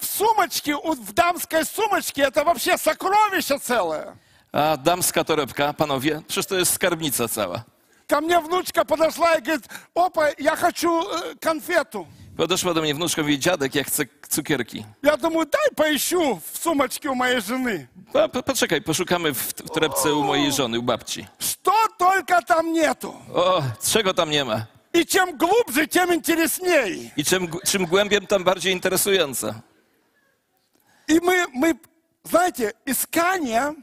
В 0.00 0.06
сумочке, 0.06 0.74
у- 0.76 0.92
в 0.94 1.12
дамской 1.12 1.64
сумочке, 1.64 2.22
это 2.28 2.44
вообще 2.44 2.78
сокровище 2.78 3.58
целое. 3.58 4.16
A 4.52 4.76
damska 4.76 5.24
torebka, 5.24 5.72
panowie, 5.72 6.22
przecież 6.28 6.46
to 6.46 6.54
jest 6.58 6.72
skarbnica 6.72 7.28
cała. 7.28 7.64
Ко 8.08 8.20
мне 8.20 8.40
внучка 8.40 8.84
подошла 8.84 9.34
и 9.34 9.40
говорит, 9.40 9.68
опа, 9.94 10.28
я 10.38 10.56
хочу 10.56 11.02
э, 11.02 11.34
конфету. 11.40 12.06
Podeszła 12.36 12.74
do 12.74 12.82
mnie 12.82 12.94
wnuczka 12.94 13.22
i 13.22 13.24
mówi, 13.24 13.38
dziadek, 13.38 13.74
ja 13.74 13.84
chcę 13.84 14.02
cukierki. 14.28 14.84
Я 15.02 15.16
думаю, 15.16 15.46
дай 15.46 15.70
поищу 15.76 16.40
в 16.52 16.58
сумочке 16.58 17.08
у 17.10 17.14
моей 17.14 17.40
жены. 17.40 17.86
Po, 18.12 18.28
po, 18.28 18.42
poczekaj, 18.42 18.82
poszukamy 18.82 19.32
w, 19.34 19.38
w 19.38 19.70
torebce 19.70 20.14
u 20.14 20.22
mojej 20.24 20.52
żony, 20.52 20.78
u 20.78 20.82
babci. 20.82 21.26
Что 21.40 21.72
только 21.98 22.42
там 22.42 22.72
нету. 22.72 23.14
O, 23.34 23.62
czego 23.92 24.14
tam 24.14 24.30
nie 24.30 24.44
ma? 24.44 24.66
И 24.92 25.06
чем 25.06 25.36
глубже, 25.38 25.86
тем 25.86 26.14
интересней. 26.14 27.10
I 27.16 27.24
czym, 27.24 27.48
czym 27.66 27.86
głębiem, 27.86 28.26
tam 28.26 28.44
bardziej 28.44 28.72
interesująca. 28.72 29.54
И 31.10 31.20
мы, 31.20 31.46
мы, 31.54 31.74
знаете, 32.24 32.72
искание, 32.86 33.74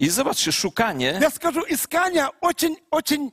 I 0.00 0.08
zobaczcie, 0.10 0.52
szukanie 0.52 1.18
я 1.20 1.30
скажу, 1.30 1.60
искание 1.68 2.28
очень, 2.40 2.76
очень 2.90 3.30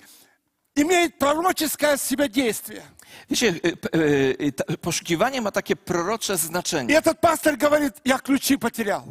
имеет 0.75 1.17
пророческое 1.19 1.97
в 1.97 2.01
себе 2.01 2.29
действие. 2.29 2.81
Wiecie, 3.29 3.47
y, 3.47 3.77
p- 3.77 3.89
y, 3.97 4.35
y, 4.47 4.51
ta- 4.51 4.63
poszukiwanie 4.81 5.41
ma 5.41 5.51
takie 5.51 5.75
prorocze 5.75 6.33
И 6.33 6.37
znaczenie. 6.37 6.95
этот 7.01 7.19
пастор 7.19 7.57
говорит, 7.57 7.93
я 8.05 8.17
ключи 8.17 8.57
потерял. 8.57 9.03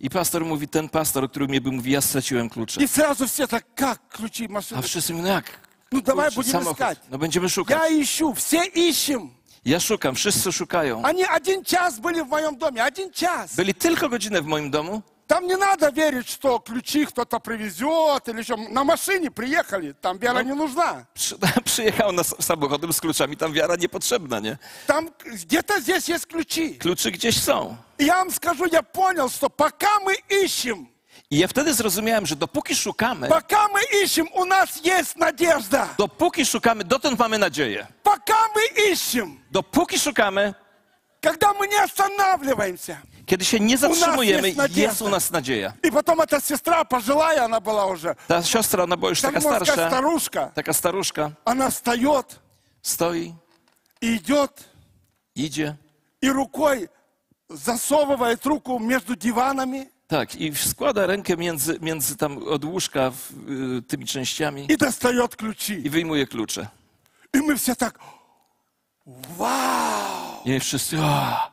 I 0.00 0.08
pastor 0.10 0.44
mówi, 0.44 0.68
ten 0.68 0.88
pastor, 0.88 1.24
o 1.24 1.28
którym 1.28 1.48
mnie 1.50 1.60
był, 1.60 1.72
mówi, 1.72 1.92
ja 1.92 2.00
straciłem 2.00 2.48
klucze. 2.48 2.80
И 2.82 2.88
сразу 2.88 3.26
все 3.26 3.46
так, 3.48 3.64
как 3.74 3.98
ключи 4.08 4.44
A 4.44 4.48
машины? 4.52 4.82
wszyscy 4.82 5.12
mówią, 5.12 5.22
no 5.24 5.28
jak? 5.34 5.44
Ну 5.92 6.00
давай 6.00 6.30
Klucze, 6.30 6.36
будем 6.36 6.52
samochód. 6.52 6.72
искать. 6.80 6.98
No 7.10 7.18
będziemy 7.18 7.48
szukać. 7.48 7.78
Я 7.78 7.88
ищу, 8.02 8.32
все 8.32 8.64
ищем. 8.66 9.30
Ja 9.64 9.80
szukam, 9.80 10.14
wszyscy 10.14 10.52
szukają. 10.52 11.02
Они 11.04 11.24
один 11.24 11.64
час 11.64 11.98
были 11.98 12.22
в 12.22 12.28
моем 12.28 12.56
доме, 12.56 12.84
один 12.84 13.10
час. 13.10 13.54
Byli 13.56 13.74
tylko 13.74 14.08
godzinę 14.08 14.42
w 14.42 14.46
moim 14.46 14.70
domu. 14.70 15.02
Там 15.26 15.46
не 15.46 15.56
надо 15.56 15.90
верить, 15.90 16.28
что 16.28 16.58
ключи 16.58 17.04
кто-то 17.04 17.38
привезет 17.38 18.28
или 18.28 18.40
еще. 18.40 18.56
На 18.56 18.82
машине 18.84 19.30
приехали, 19.30 19.92
там 20.00 20.18
вера 20.18 20.42
не 20.42 20.54
нужна. 20.54 21.06
Przy, 21.14 21.36
przyjechał 21.64 22.12
nas 22.12 22.34
samochodem 22.40 22.92
z 22.92 23.00
kluczami, 23.00 23.36
tam 23.36 23.52
wiara 23.52 23.76
niepotrzebna, 23.76 24.40
nie? 24.40 24.58
Там 24.86 25.10
где-то 25.24 25.80
здесь 25.80 26.08
есть 26.08 26.26
ключи. 26.26 26.74
Kluczy 26.74 27.10
gdzieś 27.10 27.40
są. 27.40 27.76
И 27.98 28.04
я 28.04 28.16
вам 28.16 28.30
скажу, 28.30 28.64
я 28.72 28.82
понял, 28.82 29.28
что 29.30 29.48
пока 29.50 30.00
мы 30.00 30.14
ищем, 30.44 30.88
I 31.30 31.38
ja 31.38 31.48
wtedy 31.48 31.74
zrozumiałem, 31.74 32.26
że 32.26 32.36
dopóki 32.36 32.74
szukamy, 32.74 33.28
пока 33.28 33.68
мы 33.68 33.80
ищем, 34.04 34.26
у 34.34 34.44
нас 34.44 34.80
есть 34.84 35.16
надежда. 35.16 35.88
dopóki 35.98 36.46
szukamy, 36.46 36.84
dotąd 36.84 37.18
mamy 37.18 37.38
nadzieję. 37.38 37.86
Пока 38.02 38.34
мы 38.54 38.92
ищем, 38.92 39.40
Dopóki 39.50 39.98
szukamy, 39.98 40.54
когда 41.20 41.52
мы 41.52 41.68
не 41.68 41.76
останавливаемся, 41.84 43.00
Kiedy 43.26 43.44
się 43.44 43.60
nie 43.60 43.78
zatrzymujemy, 43.78 44.48
jest 44.48 44.58
nadzieja. 44.58 44.88
jest 44.88 45.02
u 45.02 45.08
nas 45.08 45.30
nadzieja. 45.30 45.72
И 45.82 45.90
потом 45.90 46.20
эта 46.20 46.40
сестра, 46.40 46.84
пожилая 46.84 47.44
она 47.44 47.60
была 47.60 47.86
уже, 47.86 48.16
Ta 48.28 48.42
siostra, 48.42 48.82
ona 48.84 48.96
była 48.96 49.10
już 49.10 49.20
так 49.20 49.34
taka 49.34 49.44
можно 49.48 49.56
сказать, 49.66 49.74
starsza, 49.74 49.90
старушка, 49.96 50.50
taka 50.54 50.72
staruszka, 50.72 51.30
она 51.44 51.70
встает 51.70 52.40
stoi, 52.82 53.34
и 54.00 54.16
идет, 54.16 54.50
idzie, 55.36 55.76
и 56.22 56.28
рукой 56.30 56.88
засовывает 57.48 58.46
руку 58.46 58.78
между 58.78 59.14
диванами 59.16 59.90
tak, 60.08 60.34
i 60.34 60.56
składa 60.56 61.06
rękę 61.06 61.36
między, 61.36 61.78
między 61.80 62.16
tam 62.16 62.38
od 62.48 62.64
łóżka 62.64 63.10
w, 63.10 63.30
y, 63.78 63.82
tymi 63.82 64.06
częściami 64.06 64.66
и 64.72 64.76
достает 64.76 65.32
i 65.34 65.36
ключи. 65.36 65.90
wyjmuje 65.90 66.26
klucze. 66.26 66.68
И 67.34 67.38
мы 67.38 67.54
все 67.56 67.74
так, 67.74 67.98
вау! 69.06 70.42
I 70.44 70.60
wszyscy, 70.60 70.96
o, 70.98 71.50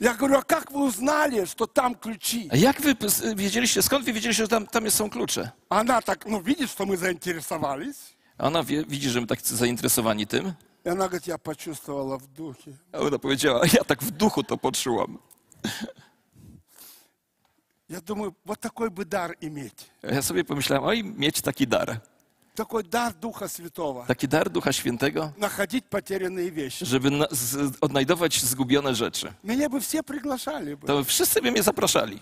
Я 0.00 0.14
говорю, 0.14 0.38
а 0.38 0.42
как 0.42 0.70
вы 0.72 0.84
узнали, 0.84 1.44
что 1.44 1.66
там 1.66 1.94
ключи? 1.94 2.48
a 2.50 2.56
jak 2.56 2.80
wy 2.80 2.94
p- 2.94 3.06
wiedzieliście, 3.36 3.82
skąd 3.82 4.04
wy 4.04 4.12
wiedzieliście, 4.12 4.42
że 4.42 4.48
tam, 4.48 4.66
tam 4.66 4.90
są 4.90 5.10
klucze? 5.10 5.50
Она 5.68 6.02
так, 6.02 6.26
ну, 6.26 6.40
видит, 6.40 6.70
что 6.70 6.84
мы 6.86 6.96
заинтересовались. 6.96 8.14
A 8.38 8.46
ona 8.46 8.62
wie, 8.62 8.84
widzi, 8.84 9.10
że 9.10 9.20
my 9.20 9.26
tak 9.26 9.40
zainteresowani 9.42 10.26
tym. 10.26 10.52
И 10.84 10.88
она 10.88 11.04
говорит, 11.04 11.26
я 11.26 11.38
почувствовала 11.38 12.18
в 12.18 12.26
духе. 12.26 12.70
A 12.92 12.98
ona 12.98 13.18
powiedziała, 13.18 13.60
ja 13.72 13.84
tak 13.84 14.02
w 14.02 14.10
duchu 14.10 14.42
to 14.42 14.56
poczułam. 14.58 15.18
Я 17.88 18.00
думаю, 18.00 18.34
вот 18.44 18.60
такой 18.60 18.88
бы 18.88 19.04
дар 19.04 19.36
иметь. 19.40 19.90
A 20.02 20.06
ja 20.14 20.22
sobie 20.22 20.44
pomyślałem, 20.44 20.84
oj, 20.84 21.04
mieć 21.04 21.40
taki 21.42 21.66
dar. 21.66 22.00
Такой 22.54 22.82
дар 22.84 23.14
Духа 23.14 23.48
Святого. 23.48 24.04
Taki 24.06 24.28
dar 24.28 24.50
Ducha 24.50 24.72
Świętego, 24.72 25.32
Находить 25.38 25.84
потерянные 25.84 26.50
вещи. 26.50 26.84
żeby 26.86 27.10
na, 27.10 27.26
z, 27.30 27.76
odnajdować 27.80 28.40
zgubione 28.42 28.94
rzeczy. 28.94 29.32
Меня 29.44 29.68
бы 29.68 29.80
все 29.80 30.02
приглашали 30.02 30.74
бы. 30.76 30.86
To 30.86 31.04
wszyscy 31.04 31.42
by 31.42 31.50
mnie 31.50 31.62
zapraszali. 31.62 32.18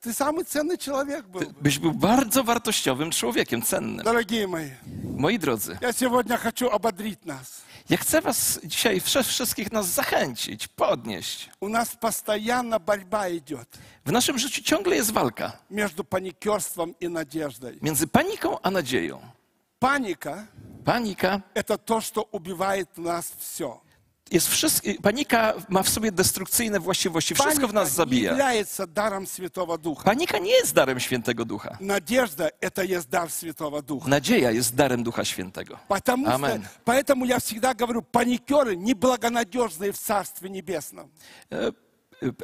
Ты 0.00 0.12
самый 0.12 0.44
ценный 0.44 0.76
человек 0.78 1.26
был 1.26 1.40
бы. 1.40 1.62
Byś 1.62 1.78
był 1.78 1.92
bardzo 1.92 2.44
wartościowym 2.44 3.10
człowiekiem, 3.10 3.62
cennym. 3.62 4.04
Дорогие 4.04 4.46
мои, 4.48 4.70
Moi 5.16 5.38
drodzy, 5.38 5.78
я 5.80 5.92
сегодня 5.92 6.36
хочу 6.36 6.68
ободрить 6.68 7.24
нас. 7.26 7.62
ja 7.90 7.96
chcę 7.96 8.20
was 8.20 8.60
dzisiaj 8.64 9.00
wsze- 9.00 9.22
wszystkich 9.24 9.72
nas 9.72 9.86
zachęcić, 9.86 10.68
podnieść. 10.68 11.50
У 11.60 11.68
нас 11.68 11.96
постоянно 11.96 12.80
борьба 12.80 13.28
идет 13.28 13.78
W 14.04 14.12
naszym 14.12 14.38
życiu 14.38 14.62
ciągle 14.62 14.96
jest 14.96 15.10
walka 15.12 15.52
между 15.70 16.04
паникерством 16.04 16.94
и 17.00 17.08
надеждой. 17.08 17.78
między 17.82 18.06
paniką 18.06 18.58
a 18.62 18.70
nadzieją. 18.70 19.20
Паника 19.78 20.46
Panika – 20.84 21.54
это 21.54 21.78
то, 21.78 22.00
что 22.00 22.28
убивает 22.32 22.88
в 22.96 23.00
нас 23.00 23.32
все. 23.38 23.80
jest 24.32 24.48
wszystko, 24.48 24.88
panika 25.02 25.54
ma 25.68 25.82
w 25.82 25.88
sobie 25.88 26.12
destrukcyjne 26.12 26.80
właściwości. 26.80 27.34
Wszystko 27.34 27.68
w 27.68 27.74
nas 27.74 27.88
не 27.88 27.94
zabija. 27.94 28.30
является 28.32 28.86
даром 28.86 29.26
Святого 29.26 29.78
Духа. 29.78 30.04
Panika 30.04 30.38
nie 30.38 30.52
jest 30.52 30.74
darem 30.74 31.00
Świętego 31.00 31.44
Ducha. 31.44 31.76
Надежда – 31.80 32.60
это 32.60 32.82
есть 32.82 33.08
дар 33.10 33.30
Святого 33.30 33.82
Духа. 33.82 34.08
Nadzieja 34.08 34.50
jest 34.50 34.74
darem 34.74 35.02
Ducha 35.02 35.24
Świętego. 35.24 35.78
Потому 35.88 36.26
что, 36.26 36.34
Амен. 36.34 36.66
поэтому 36.84 37.24
я 37.26 37.38
всегда 37.38 37.74
говорю, 37.74 38.02
паникеры 38.02 38.76
неблагонадежные 38.76 39.92
в 39.92 39.98
Царстве 39.98 40.48
Небесном. 40.48 41.10
E, 41.50 41.72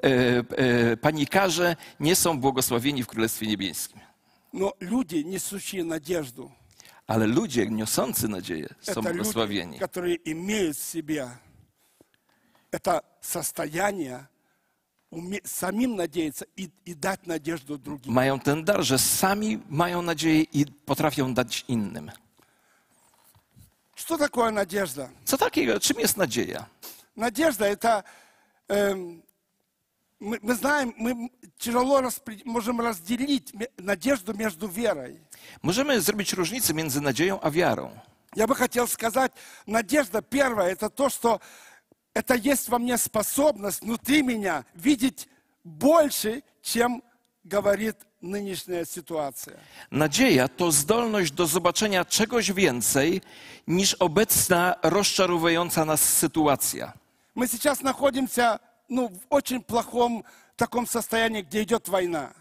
e, 0.02 0.44
e, 0.56 0.96
Panikarze 0.96 1.76
nie 2.00 2.16
są 2.16 2.40
błogosławieni 2.40 3.02
w 3.02 3.06
Królestwie 3.06 3.46
Niebieskim. 3.46 4.00
Но 4.52 4.72
люди, 4.80 5.24
несущие 5.24 5.84
надежду, 5.84 6.50
Ale 7.06 7.26
ludzie 7.26 7.66
niosący 7.66 8.28
nadzieję 8.28 8.68
są 8.80 8.92
это 8.92 9.12
люди, 9.12 9.14
błogosławieni. 9.14 9.78
которые 9.78 10.16
имеют 10.24 10.76
в 10.76 10.82
себе 10.82 11.30
это 12.73 13.01
состояние 13.21 14.27
уме- 15.11 15.41
самим 15.45 15.95
надеяться 15.95 16.45
и, 16.55 16.69
и 16.85 16.93
дать 16.95 17.27
надежду 17.27 17.77
другим. 17.77 18.13
Mają 18.13 18.39
ten 18.39 18.63
dar, 18.65 18.83
że 18.83 18.99
sami 18.99 19.59
mają 19.69 20.01
nadzieję 20.01 20.41
i 20.53 20.65
potrafią 20.65 21.33
dać 21.33 21.65
innym. 21.67 22.11
Что 23.95 24.17
такое 24.17 24.51
надежда? 24.51 25.09
Co 25.25 25.37
takiego? 25.37 25.79
Czym 25.79 25.99
jest 25.99 26.17
nadzieja? 26.17 26.65
Надежда 27.15 27.65
это 27.67 28.03
эм, 28.67 29.21
мы, 30.19 30.39
мы 30.41 30.55
знаем, 30.55 30.93
мы 30.97 31.29
тяжело 31.57 32.01
распри- 32.01 32.41
можем 32.45 32.81
разделить 32.81 33.53
надежду 33.77 34.33
между 34.33 34.67
верой. 34.67 35.19
Możemy 35.61 36.01
zrobić 36.01 36.33
różnicę 36.33 36.73
między 36.73 37.01
nadzieją 37.01 37.39
a 37.41 37.51
wiarą. 37.51 37.89
Я 38.35 38.47
бы 38.47 38.55
хотел 38.55 38.87
сказать, 38.87 39.31
надежда 39.67 40.21
первая 40.21 40.73
это 40.75 40.89
то, 40.89 41.09
что 41.09 41.39
это 42.13 42.35
есть 42.35 42.69
во 42.69 42.79
мне 42.79 42.97
способность 42.97 43.81
внутри 43.81 44.21
меня 44.23 44.65
видеть 44.75 45.27
больше, 45.63 46.43
чем 46.61 47.03
говорит 47.43 47.95
нынешняя 48.21 48.85
ситуация. 48.85 49.59
Nadzieja 49.91 50.47
to 50.47 50.71
zdolność 50.71 51.31
do 51.31 51.47
zobaczenia 51.47 52.05
czegoś 52.05 52.51
więcej 52.51 53.21
niż 53.67 53.93
obecna 53.93 54.75
rozczarowująca 54.83 55.85
nas 55.85 56.01
sytuacja. 56.01 56.93
Мы 57.35 57.47
сейчас 57.47 57.81
находимся 57.81 58.59
ну, 58.89 59.09
в 59.09 59.19
очень 59.29 59.61
плохом 59.61 60.23
таком 60.55 60.87
состоянии, 60.87 61.41
где 61.41 61.63
идет 61.63 61.89
война. 61.89 62.33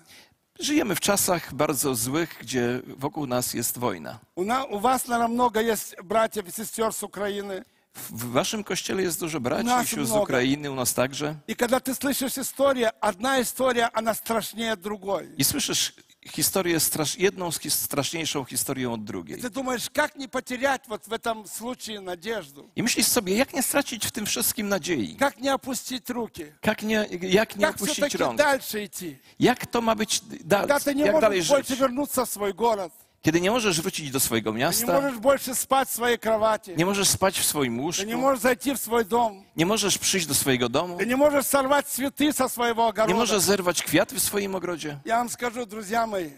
Żyjemy 0.60 0.94
w 0.94 1.00
czasach 1.00 1.54
bardzo 1.54 1.94
złych, 1.94 2.36
gdzie 2.40 2.80
wokół 2.96 3.26
nas 3.26 3.54
jest 3.54 3.78
wojna. 3.78 4.18
У, 4.34 4.44
на- 4.44 4.64
у 4.64 4.78
вас, 4.78 5.08
наверное, 5.08 5.34
много 5.34 5.60
есть 5.60 5.96
братьев 6.04 6.46
и 6.48 6.50
сестер 6.52 6.92
с 6.92 7.02
Украины. 7.02 7.64
W 7.95 8.31
waszym 8.31 8.63
kościele 8.63 9.01
jest 9.03 9.19
dużo 9.19 9.39
braci 9.39 9.65
Nas 9.65 9.85
i 9.85 9.87
sióstr 9.87 10.05
z 10.05 10.09
много. 10.09 10.23
Ukrainy, 10.23 10.71
u 10.71 10.75
nas 10.75 10.93
także. 10.93 11.35
И 11.47 11.55
когда 11.55 11.79
ты 11.79 11.93
слышишь 11.95 12.37
историю, 12.37 12.89
одна 13.01 13.41
история, 13.41 13.89
она 13.93 14.13
страшнее 14.13 14.75
другой. 14.75 15.27
I 15.37 15.43
słyszysz 15.43 15.93
historię, 16.31 16.79
strasz, 16.79 17.17
jedną 17.17 17.51
z 17.51 17.59
his, 17.59 17.73
straszniejszą 17.79 18.45
historią 18.45 18.93
od 18.93 19.03
drugiej. 19.03 19.41
Ты 19.41 19.49
думаешь, 19.49 19.89
как 19.93 20.15
не 20.15 20.27
потерять 20.27 20.87
вот 20.87 21.07
в 21.07 21.13
этом 21.13 21.47
случае 21.47 22.01
надежду? 22.01 22.69
I 22.75 22.83
myślisz 22.83 23.07
sobie, 23.07 23.35
jak 23.35 23.53
nie 23.53 23.63
stracić 23.63 24.05
w 24.05 24.11
tym 24.11 24.25
wszystkim 24.25 24.69
nadziei? 24.69 25.15
Как 25.15 25.37
не 25.39 25.53
опустить 25.53 26.09
руки? 26.09 26.53
Jak 26.65 26.83
nie, 26.83 27.05
jak 27.21 27.55
nie 27.55 27.65
Как 27.65 27.75
opuścić 27.75 27.97
все-таки 27.97 28.17
rąk? 28.17 28.37
дальше 28.37 28.83
идти? 28.83 29.19
Jak 29.39 29.65
to 29.65 29.81
ma 29.81 29.95
być 29.95 30.21
dalej? 30.43 30.67
Когда 30.67 30.79
ты 30.91 30.95
не 30.95 31.01
Jak 31.05 31.21
dalej 31.21 31.39
можешь 31.39 31.47
żyć? 31.47 31.57
больше 31.67 31.75
вернуться 31.75 32.25
в 32.25 32.29
свой 32.29 32.53
город, 32.53 32.91
Kiedy 33.21 33.41
nie 33.41 33.51
możesz 33.51 33.81
wrócić 33.81 34.11
do 34.11 34.19
swojego 34.19 34.51
ты 34.51 34.53
не 34.53 34.59
miasta, 34.59 35.01
можешь 35.01 35.19
больше 35.19 35.55
спать 35.55 35.89
в 35.89 35.91
своей 35.91 36.17
кровати, 36.17 36.75
nie 36.77 36.85
możesz 36.85 37.09
spać 37.09 37.39
w 37.39 37.45
swoim 37.45 37.77
ты 37.77 37.81
łóżku, 37.81 38.05
не 38.05 38.15
можешь 38.15 38.41
зайти 38.41 38.73
в 38.73 38.77
свой 38.79 39.05
дом, 39.05 39.43
nie 39.55 39.65
możesz 39.65 39.97
przyjść 39.97 40.27
do 40.27 40.33
swojego 40.33 40.69
domu, 40.69 40.97
ты 40.97 41.05
не 41.05 41.15
можешь 41.15 41.45
сорвать 41.45 41.87
цветы 41.87 42.31
со 42.33 42.47
своего 42.49 42.83
nie 42.83 42.89
огорода. 42.89 43.13
możesz 43.13 43.41
zerwać 43.41 43.83
kwiaty 43.83 44.15
w 44.15 44.19
swoim 44.23 44.55
ogrodzie. 44.55 44.99
Я 45.05 45.17
вам 45.17 45.29
скажу, 45.29 45.65
друзья 45.65 46.07
мои, 46.07 46.29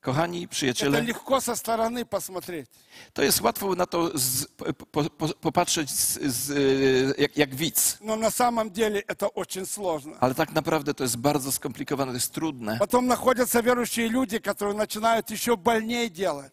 Kochani 0.00 0.44
это 0.44 0.48
przyjaciele, 0.50 1.00
легко 1.02 1.40
со 1.40 1.56
стороны 1.56 2.04
посмотреть. 2.04 2.68
to 3.12 3.22
jest 3.22 3.40
łatwo 3.40 3.74
na 3.74 3.86
to 3.86 4.10
z, 4.18 4.46
po, 4.92 5.04
po, 5.04 5.28
popatrzeć 5.28 5.90
z, 5.90 6.18
z, 6.22 7.18
jak, 7.18 7.36
jak 7.36 7.54
widz, 7.54 7.98
Но 8.00 8.16
на 8.16 8.30
самом 8.30 8.70
деле 8.70 9.00
это 9.08 9.26
очень 9.34 9.66
сложно. 9.66 10.16
ale 10.20 10.34
tak 10.34 10.52
naprawdę 10.52 10.94
to 10.94 11.04
jest 11.04 11.16
bardzo 11.16 11.52
skomplikowane, 11.52 12.12
to 12.12 12.16
jest 12.16 12.32
trudne. 12.32 12.78
Потом 12.78 13.06
находятся 13.06 13.60
верующие 13.62 14.08
люди, 14.08 14.38
которые 14.38 14.74
начинают 14.76 15.30
еще 15.30 15.56
больнее 15.56 16.08
делать. 16.08 16.52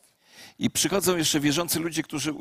I 0.59 0.69
przychodzą 0.69 1.17
jeszcze 1.17 1.39
wierzący 1.39 1.79
ludzie, 1.79 2.03
którzy 2.03 2.33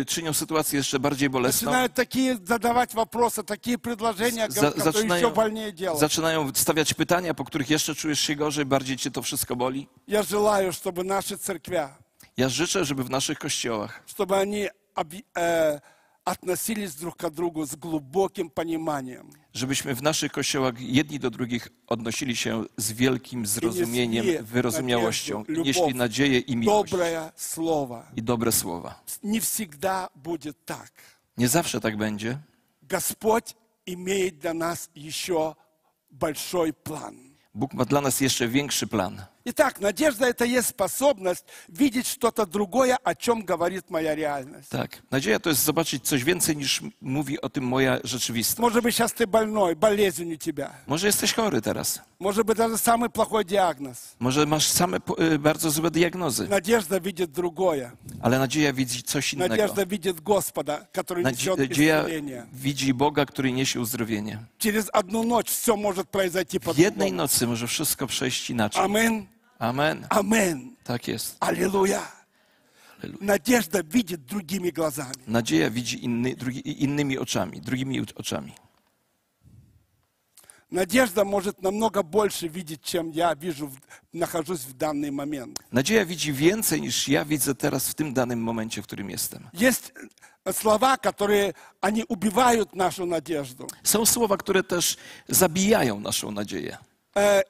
y, 0.00 0.04
czynią 0.04 0.32
sytuację 0.32 0.76
jeszcze 0.78 0.98
bardziej 0.98 1.30
bolesną. 1.30 1.66
Начинают 1.70 1.94
такие 1.94 2.38
задавать 2.44 2.94
вопросы, 2.94 3.44
такие 3.44 3.78
предложения, 3.78 4.46
Za, 4.50 4.60
которые 4.60 4.74
еще 4.82 4.92
zaczynają, 4.92 5.30
больнее 5.30 5.72
делать. 5.72 6.00
zaczynają 6.00 6.50
stawiać 6.54 6.94
pytania, 6.94 7.34
po 7.34 7.44
których 7.44 7.70
jeszcze 7.70 7.94
czujesz 7.94 8.20
się 8.20 8.36
gorzej, 8.36 8.64
bardziej 8.64 8.96
cię 8.96 9.10
to 9.10 9.22
wszystko 9.22 9.56
boli. 9.56 9.88
Я 10.08 10.22
желаю, 10.22 10.72
чтобы 10.72 11.04
наши 11.04 11.36
церквя, 11.38 11.98
Ja 12.36 12.48
życzę, 12.48 12.84
żeby 12.84 13.04
w 13.04 13.10
naszych 13.10 13.38
kościołach, 13.38 14.02
чтобы 14.06 14.36
они 14.40 14.68
оби- 14.94 15.22
э, 15.34 15.80
относились 16.26 16.94
друг 16.94 17.16
к 17.16 17.30
другу 17.30 17.66
с 17.66 17.74
глубоким 17.76 18.50
пониманием. 18.50 19.30
żebyśmy 19.54 19.94
w 19.94 20.02
naszych 20.02 20.32
kościołach 20.32 20.80
jedni 20.80 21.18
do 21.18 21.30
drugich 21.30 21.68
odnosili 21.86 22.36
się 22.36 22.64
z 22.76 22.92
wielkim 22.92 23.46
zrozumieniem, 23.46 24.24
свет, 24.24 24.42
wyrozumiałością, 24.46 25.38
надежду, 25.38 25.62
nieśli 25.64 25.80
любовь, 25.82 25.94
nadzieję 25.94 26.38
i 26.38 26.56
miłość 26.56 26.90
Доброе 26.90 27.32
слово. 27.36 28.04
i 28.16 28.22
dobre 28.22 28.52
słowa. 28.52 28.94
Не 29.22 29.40
всегда 29.40 30.08
будет 30.14 30.64
так. 30.64 30.92
Nie 31.38 31.48
zawsze 31.48 31.80
tak 31.80 31.96
będzie. 31.96 32.38
Господь 32.82 33.56
имеет 33.86 34.38
для 34.38 34.54
нас 34.54 34.90
еще 34.94 35.54
большой 36.10 36.72
план. 36.72 37.16
Bóg 37.54 37.74
ma 37.74 37.84
dla 37.84 38.00
nas 38.00 38.20
jeszcze 38.20 38.48
większy 38.48 38.86
plan. 38.86 39.24
Итак, 39.49 39.79
надежда– 39.79 40.25
это 40.29 40.45
есть 40.45 40.67
способность 40.69 41.45
видеть 41.69 42.05
что-то 42.07 42.45
другое, 42.45 42.97
о 43.03 43.15
чем 43.15 43.45
говорит 43.45 43.89
моя 43.89 44.13
реальность. 44.15 44.69
Tak. 44.69 45.01
Nadzieja 45.11 45.39
to 45.39 45.49
jest 45.49 45.63
zobaczyć 45.63 46.03
coś 46.07 46.23
więcej 46.23 46.57
niż 46.57 46.81
m- 46.81 46.91
mówi 47.01 47.41
o 47.41 47.49
tym 47.49 47.63
moja 47.63 47.99
rzeczywistość. 48.03 48.59
Может 48.59 48.83
быть, 48.83 48.91
сейчас 48.95 49.13
ты 49.13 49.27
больной, 49.27 49.75
болезнь 49.75 50.33
у 50.33 50.37
тебя. 50.37 50.71
Może 50.87 51.07
jesteś 51.07 51.33
chory 51.33 51.61
teraz. 51.61 52.01
Может 52.19 52.45
быть, 52.45 52.57
даже 52.57 52.75
самый 52.77 53.09
плохой 53.09 53.45
диагноз. 53.45 54.15
Może 54.19 54.45
masz 54.45 54.67
same 54.67 54.99
po- 54.99 55.23
y, 55.23 55.39
bardzo 55.39 55.71
złe 55.71 55.91
diagnozy. 55.91 56.47
Надежда 56.49 56.99
видит 56.99 57.31
другое. 57.31 57.91
Ale 58.21 58.39
nadzieja 58.39 58.73
widzi 58.73 59.03
coś 59.03 59.33
innego. 59.33 59.55
Надежда 59.55 59.85
видит 59.85 60.19
Господа, 60.19 60.87
который 60.93 61.23
несет 61.23 61.57
Nadzieja 61.59 61.99
исцеление. 62.01 62.45
widzi 62.53 62.93
Boga, 62.93 63.25
który 63.25 63.51
niesie 63.51 63.79
uzdrowienie. 63.79 64.39
Через 64.59 64.89
одну 64.93 65.23
ночь 65.23 65.49
все 65.49 65.77
может 65.77 66.07
произойти 66.09 66.59
W 66.59 66.63
jednej 66.77 66.91
по-другому. 66.91 67.17
nocy 67.17 67.47
może 67.47 67.67
wszystko 67.67 68.07
przejść 68.07 68.49
inaczej. 68.49 68.81
Амин. 68.83 69.25
Amen. 69.58 70.06
Амин. 70.10 70.76
Tak 70.84 71.08
jest. 71.08 71.36
Аллилуйя. 71.40 72.02
Аллилуйя. 73.02 73.18
Надежда 73.26 73.82
видит 73.82 74.26
другими 74.26 74.70
глазами. 74.70 75.14
Nadzieja 75.26 75.70
widzi 75.70 76.04
inny, 76.04 76.34
drugi, 76.36 76.82
innymi 76.82 77.18
oczami, 77.18 77.60
drugimi 77.60 78.00
oczami. 78.16 78.52
Надежда 80.70 81.24
может 81.24 81.60
намного 81.62 82.02
больше 82.02 82.48
видеть, 82.48 82.82
чем 82.82 83.10
я 83.10 83.34
вижу, 83.34 83.66
в- 83.66 83.78
нахожусь 84.12 84.60
в 84.64 84.72
данный 84.76 85.10
момент. 85.10 85.60
Nadzieja 85.72 86.04
widzi 86.06 86.32
więcej 86.32 86.80
niż 86.80 87.08
ja 87.08 87.24
widzę 87.24 87.54
teraz 87.54 87.88
w 87.88 87.94
tym 87.94 88.14
danym 88.14 88.40
momencie, 88.42 88.82
w 88.82 88.86
którym 88.86 89.10
jestem. 89.10 89.48
Есть 89.52 89.92
э, 90.44 90.52
слова, 90.52 90.96
которые, 90.96 91.52
они 91.80 92.04
убивают 92.08 92.74
нашу 92.74 93.06
надежду. 93.06 93.66
Są 93.84 94.06
słowa, 94.06 94.36
które 94.36 94.62
też 94.62 94.96
zabijają 95.28 96.00
naszą 96.00 96.30
nadzieję. 96.30 96.78
Э, 97.16 97.42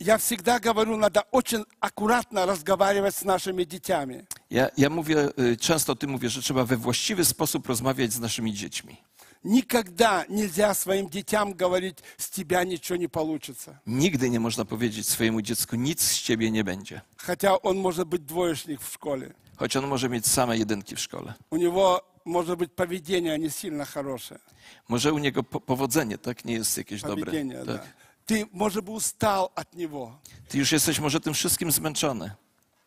Я 0.00 0.16
всегда 0.16 0.60
говорю, 0.60 0.96
надо 0.96 1.24
очень 1.32 1.64
аккуратно 1.80 2.46
разговаривать 2.46 3.14
с 3.16 3.24
нашими 3.24 3.64
детьми. 3.64 4.24
Ja, 4.50 4.70
ja 4.76 4.90
mówię, 4.90 5.28
y, 5.38 5.56
często 5.56 5.92
o 5.92 5.96
tym 5.96 6.10
mówię, 6.10 6.28
że 6.28 6.42
trzeba 6.42 6.64
we 6.64 6.76
właściwy 6.76 7.24
sposób 7.24 7.66
rozmawiać 7.66 8.12
z 8.12 8.20
naszymi 8.20 8.54
dziećmi. 8.54 8.96
Никогда 9.44 10.24
нельзя 10.28 10.74
своим 10.74 11.08
детям 11.08 11.54
говорить, 11.54 11.98
с 12.16 12.28
тебя 12.30 12.64
ничего 12.64 12.96
не 12.96 13.08
получится. 13.08 13.78
Nigdy 13.86 14.30
nie 14.30 14.40
można 14.40 14.64
powiedzieć 14.64 15.08
swojemu 15.08 15.42
dziecku, 15.42 15.76
nic 15.76 16.02
z 16.02 16.22
ciebie 16.22 16.50
nie 16.50 16.64
będzie. 16.64 17.00
Хотя 17.16 17.56
он 17.56 17.78
может 17.78 18.08
быть 18.08 18.24
двоечник 18.24 18.80
в 18.80 18.92
школе. 18.92 19.34
Choć 19.56 19.76
on 19.76 19.86
może 19.86 20.08
mieć 20.08 20.26
same 20.26 20.58
jedynki 20.58 20.96
w 20.96 21.00
szkole. 21.00 21.34
У 21.50 21.56
него 21.56 22.00
может 22.24 22.58
быть 22.58 22.72
поведение 22.72 23.38
не 23.38 23.50
сильно 23.50 23.84
хорошее. 23.84 24.40
Może 24.88 25.12
u 25.12 25.18
niego 25.18 25.42
po 25.42 25.60
powodzenie, 25.60 26.18
tak? 26.18 26.44
Nie 26.44 26.54
jest 26.54 26.78
jakieś 26.78 27.02
dobre. 27.02 27.24
Поведение, 27.24 27.64
да. 27.64 27.80
Tak. 28.26 28.38
Ты, 28.38 28.46
может 28.52 28.84
быть, 28.84 28.96
устал 28.96 29.50
от 29.54 29.74
него, 29.74 30.18
Ty 30.48 30.58
już 30.58 30.72
jesteś 30.72 31.00
może 31.00 31.20
tym 31.20 31.34
wszystkim 31.34 31.72
zmęczony. 31.72 32.30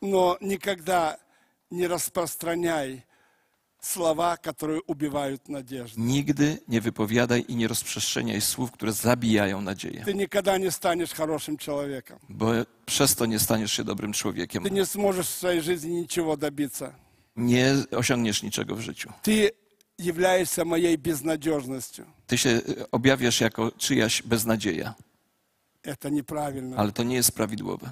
но 0.01 0.37
никогда 0.41 1.17
не 1.71 1.87
распространяй 1.87 3.03
слова, 3.81 4.37
которые 4.37 4.81
убивают 4.87 5.49
надежду. 5.49 5.99
Nigdy 6.01 6.59
nie 6.67 6.81
wypowiadaj 6.81 7.45
i 7.47 7.55
nie 7.55 7.67
rozprzestrzeniaj 7.67 8.41
słów, 8.41 8.71
które 8.71 8.93
zabijają 8.93 9.61
nadzieję. 9.61 10.03
Ты 10.05 10.13
никогда 10.13 10.57
не 10.57 10.71
станешь 10.71 11.13
хорошим 11.13 11.57
человеком. 11.57 12.19
Bo 12.29 12.51
przez 12.85 13.15
to 13.15 13.25
nie 13.25 13.39
staniesz 13.39 13.71
się 13.73 13.83
dobrym 13.83 14.13
człowiekiem. 14.13 14.63
Ты 14.63 14.71
не 14.71 14.85
сможешь 14.85 15.27
в 15.27 15.37
своей 15.37 15.61
жизни 15.61 15.91
ничего 16.01 16.37
добиться. 16.37 16.93
Nie 17.35 17.75
osiągniesz 17.91 18.43
niczego 18.43 18.75
w 18.75 18.79
życiu. 18.81 19.13
Ты 19.23 19.51
являешься 19.97 20.65
моей 20.65 20.97
безнадежностью. 20.97 22.05
Ty 22.27 22.37
się 22.37 22.49
y, 22.49 22.91
objawiasz 22.91 23.41
jako 23.41 23.71
czyjaś 23.77 24.21
beznadzieja, 24.23 24.93
Это 24.93 24.95
неправильно. 24.95 25.04
ale 26.77 26.91
to 26.91 27.03
nie 27.03 27.15
jest 27.15 27.31
prawidłowe. 27.31 27.91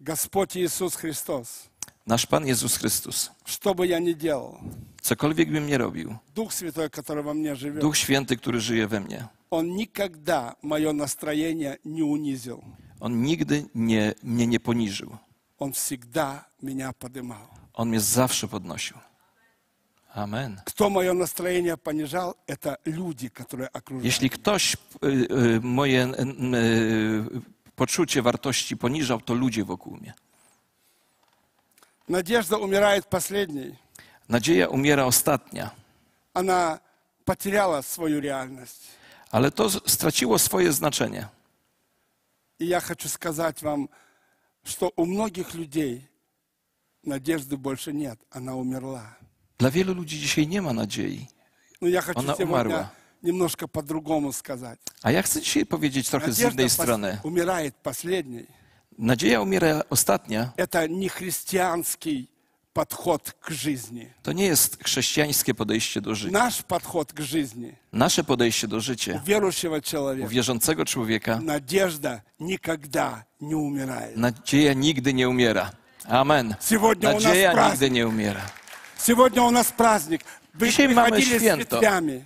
Господь 0.00 0.56
Иисус 0.56 0.94
Христос, 0.94 1.68
Nasz 2.06 2.26
Pan 2.26 2.46
Jezus 2.46 2.76
Chrystus, 2.76 3.30
что 3.44 3.74
бы 3.74 3.86
я 3.86 3.98
ни 4.00 4.14
делал, 4.14 4.58
cokolwiek 5.02 5.50
bym 5.52 5.66
nie 5.66 5.78
robił, 5.78 6.16
Дух 6.34 6.52
Святой, 6.52 6.88
который 6.90 7.22
во 7.22 7.34
мне 7.34 7.54
живет, 7.54 7.80
Duch 7.82 7.96
Święty, 7.96 8.36
który 8.36 8.60
żyje 8.60 8.86
we 8.88 9.00
mnie, 9.00 9.28
Он 9.50 9.76
никогда 9.76 10.54
мое 10.62 10.92
настроение 10.92 11.78
не 11.84 12.02
унизил. 12.02 12.62
On 13.00 13.22
nigdy 13.22 13.66
nie, 13.74 14.14
mnie 14.22 14.46
nie 14.46 14.60
poniżył. 14.60 15.16
Он 15.58 15.72
всегда 15.72 16.44
меня 16.62 16.92
поднимал. 16.92 17.48
On 17.74 17.88
mnie 17.88 18.00
zawsze 18.00 18.48
podnosił. 18.48 18.96
Amen. 20.15 20.61
Кто 20.65 20.89
мое 20.89 21.13
настроение 21.13 21.75
понижал, 21.77 22.37
это 22.47 22.77
люди, 22.85 23.27
которые 23.27 23.67
окружают. 23.67 24.05
Jeśli 24.05 24.29
ktoś 24.29 24.73
y, 24.73 24.77
y, 25.07 25.61
moje 25.61 26.05
y, 26.05 27.41
poczucie 27.75 28.21
wartości 28.21 28.77
poniżał, 28.77 29.21
to 29.21 29.33
ludzie 29.33 29.63
wokół 29.63 29.97
mnie. 29.97 30.13
Надежда 32.09 32.57
умирает 32.57 33.05
последней. 33.07 33.75
Nadzieja 34.29 34.67
umiera 34.67 35.05
ostatnia, 35.05 35.71
Она 36.33 36.79
потеряла 37.25 37.81
свою 37.81 38.21
реальность. 38.21 38.81
ale 39.31 39.51
to 39.51 39.69
straciło 39.69 40.39
swoje 40.39 40.71
znaczenie. 40.71 41.27
И 42.59 42.65
я 42.65 42.79
хочу 42.79 43.09
сказать 43.09 43.61
вам, 43.61 43.89
что 44.63 44.91
у 44.95 45.05
многих 45.05 45.53
людей 45.53 46.07
надежды 47.03 47.57
больше 47.57 47.91
нет. 47.93 48.19
Она 48.31 48.55
умерла. 48.55 49.17
Dla 49.58 49.70
wielu 49.70 49.94
ludzi 49.94 50.18
dzisiaj 50.20 50.46
nie 50.46 50.62
ma 50.62 50.72
nadziei. 50.72 51.26
Но 51.80 51.88
я 51.88 52.00
хочу 52.02 52.18
Она 52.20 52.34
сегодня 52.34 52.54
умерла. 52.54 52.90
немножко 53.22 53.68
по-другому 53.68 54.32
сказать. 54.32 54.78
A 55.02 55.10
ja 55.10 55.22
chcę 55.22 55.40
dzisiaj 55.40 55.66
powiedzieć 55.66 56.08
trochę 56.08 56.32
z 56.32 56.40
innej 56.40 56.66
пос- 56.66 56.68
strony. 56.82 57.18
умирает 57.22 57.74
последней. 57.82 58.46
Nadzieja 58.98 59.40
umiera 59.40 59.82
ostatnia. 59.90 60.52
Это 60.56 60.88
не 60.88 61.08
христианский 61.08 62.28
подход 62.72 63.32
к 63.40 63.50
жизни. 63.54 64.06
To 64.22 64.32
nie 64.32 64.44
jest 64.44 64.78
chrześcijańskie 64.84 65.54
podejście 65.54 66.00
do 66.00 66.14
życia. 66.14 66.32
Наш 66.38 66.62
подход 66.62 67.12
к 67.12 67.22
жизни 67.22 67.76
Nasze 67.92 68.24
podejście 68.24 68.68
do 68.68 68.76
у 68.76 68.80
życia, 68.80 69.22
верующего 69.26 69.76
u 69.76 69.80
человека. 69.80 70.28
wierzącego 70.28 70.84
człowieka, 70.84 71.40
Надежда 71.40 72.20
никогда 72.40 73.24
не 73.40 73.56
умирает. 73.56 74.16
nadzieja 74.16 74.72
nigdy 74.74 75.14
nie 75.14 75.28
umiera. 75.28 75.70
Amen. 76.08 76.54
Сегодня 76.60 77.10
у 77.10 77.12
нас 77.14 77.22
Nadzieja 77.24 77.50
nigdy 77.52 77.62
праздник. 77.62 77.92
nie 77.92 78.06
umiera. 78.06 78.40
Сегодня 78.98 79.42
у 79.42 79.50
нас 79.50 79.72
праздник. 79.72 80.20
Вы 80.54 80.66
Dzisiaj 80.66 80.88
mamy 80.94 81.10
приходили 81.10 81.38
с 81.38 81.42
święto. 81.42 81.80
ветвями. 81.80 82.24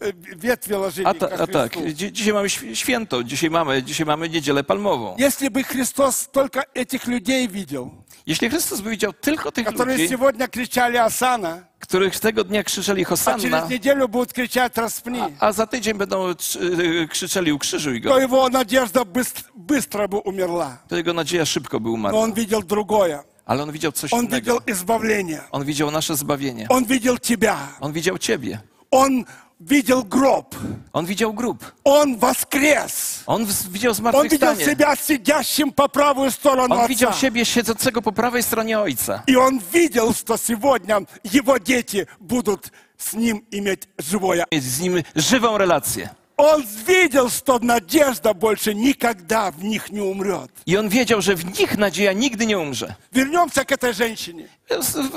Э, 0.00 0.12
Ветви 0.36 0.74
ложили 0.76 1.06
A, 1.06 1.12
ко 1.14 1.18
ta, 1.18 1.26
a 1.42 1.46
tak, 1.46 1.72
Христу. 1.72 1.88
dzi- 1.94 2.12
dzisiaj 2.12 2.32
mamy 2.32 2.48
świ- 2.48 2.74
święto, 2.74 3.22
dzisiaj 3.24 3.50
mamy, 3.50 3.82
dzisiaj 3.82 4.06
mamy 4.06 4.28
niedzielę 4.28 4.64
palmową. 4.64 5.16
Если 5.18 5.48
бы 5.48 5.62
Христос 5.64 6.28
только 6.32 6.62
этих 6.74 7.06
людей 7.06 7.48
видел, 7.48 7.90
Jeśli 8.26 8.50
Chrystus 8.50 8.80
by 8.80 8.90
widział 8.90 9.12
tylko 9.12 9.52
tych 9.52 9.66
которые 9.66 9.96
ludzi, 9.96 10.08
сегодня 10.08 10.48
кричали 10.48 10.98
«Осана», 10.98 11.62
których 11.80 12.20
tego 12.20 12.44
dnia 12.44 12.62
krzyczeli 12.64 13.04
а 13.04 13.08
Hosanna, 13.08 13.38
через 13.42 13.70
неделю 13.70 14.08
будут 14.08 14.32
кричать 14.32 14.76
«Распни», 14.76 15.20
a 15.40 15.52
za 15.52 15.66
tydzień 15.66 15.94
będą 15.98 16.30
y, 16.30 17.08
krzyczeli 17.08 17.52
ukrzyżuj 17.52 18.02
то 18.02 18.08
go, 18.08 18.18
его 18.20 18.48
надежда 18.48 19.02
быстро, 19.04 19.42
быстро 19.56 20.08
бы 20.08 20.18
умерла. 20.24 20.78
to 20.88 20.96
jego 20.96 21.12
nadzieja 21.12 21.46
szybko 21.46 21.80
by 21.80 21.88
Но 21.88 21.94
umarła. 21.94 22.20
он 22.20 22.32
видел 22.32 22.62
другое. 22.62 23.22
Ale 23.46 23.62
on 23.62 23.72
widział 23.72 23.92
coś 23.92 24.12
Он 24.12 24.24
innego. 24.24 24.34
видел 24.34 24.58
избавление. 24.66 25.40
On 25.52 25.64
widział 25.64 25.90
nasze 25.90 26.16
zbawienie. 26.16 26.66
Он 26.68 26.84
видел 26.84 27.18
тебя. 27.18 27.56
On 27.80 27.92
widział 27.92 28.18
Ciebie. 28.18 28.58
Он 28.90 29.24
видел 29.60 30.02
гроб. 30.04 30.54
On 30.92 31.06
widział 31.06 31.34
grób. 31.34 31.72
Он 31.84 32.16
воскрес. 32.18 33.22
On 33.26 33.44
w- 33.46 33.68
widział 33.72 33.90
Он 33.92 33.94
видел 33.94 33.94
zmartwychwstanie. 33.94 34.64
себя 34.64 34.96
сидящим 34.96 35.72
по 35.72 35.88
правую 35.88 36.30
сторону 36.30 36.74
On 36.74 36.88
widział 36.88 37.10
Отца. 37.10 37.20
siebie 37.20 37.44
siedzącego 37.44 38.02
po 38.02 38.12
prawej 38.12 38.42
stronie 38.42 38.78
Ojca. 38.80 39.22
И 39.26 39.36
он 39.36 39.60
видел, 39.72 40.12
что 40.14 40.36
сегодня 40.36 41.00
его 41.34 41.58
дети 41.58 42.06
будут 42.20 42.70
с 42.98 43.12
ним 43.14 43.44
иметь 43.50 43.88
живое. 43.98 44.44
Mieć 44.52 44.64
z 44.64 44.80
nim 44.80 45.02
żywą 45.16 45.58
relację. 45.58 46.08
Он 46.36 46.62
видел, 46.86 47.28
что 47.30 47.58
надежда 47.58 48.34
больше 48.34 48.74
никогда 48.74 49.50
в 49.50 49.62
них 49.64 49.90
не 49.92 50.00
умрет. 50.00 50.50
I 50.66 50.76
on 50.76 50.88
wiedział, 50.88 51.20
że 51.22 51.34
w 51.34 51.44
nich 51.58 51.78
nadzieja 51.78 52.12
nigdy 52.12 52.46
nie 52.46 52.58
umrze. 52.58 52.94
Вернемся 53.12 53.64
к 53.64 53.72
этой 53.72 53.92
женщине. 53.92 54.48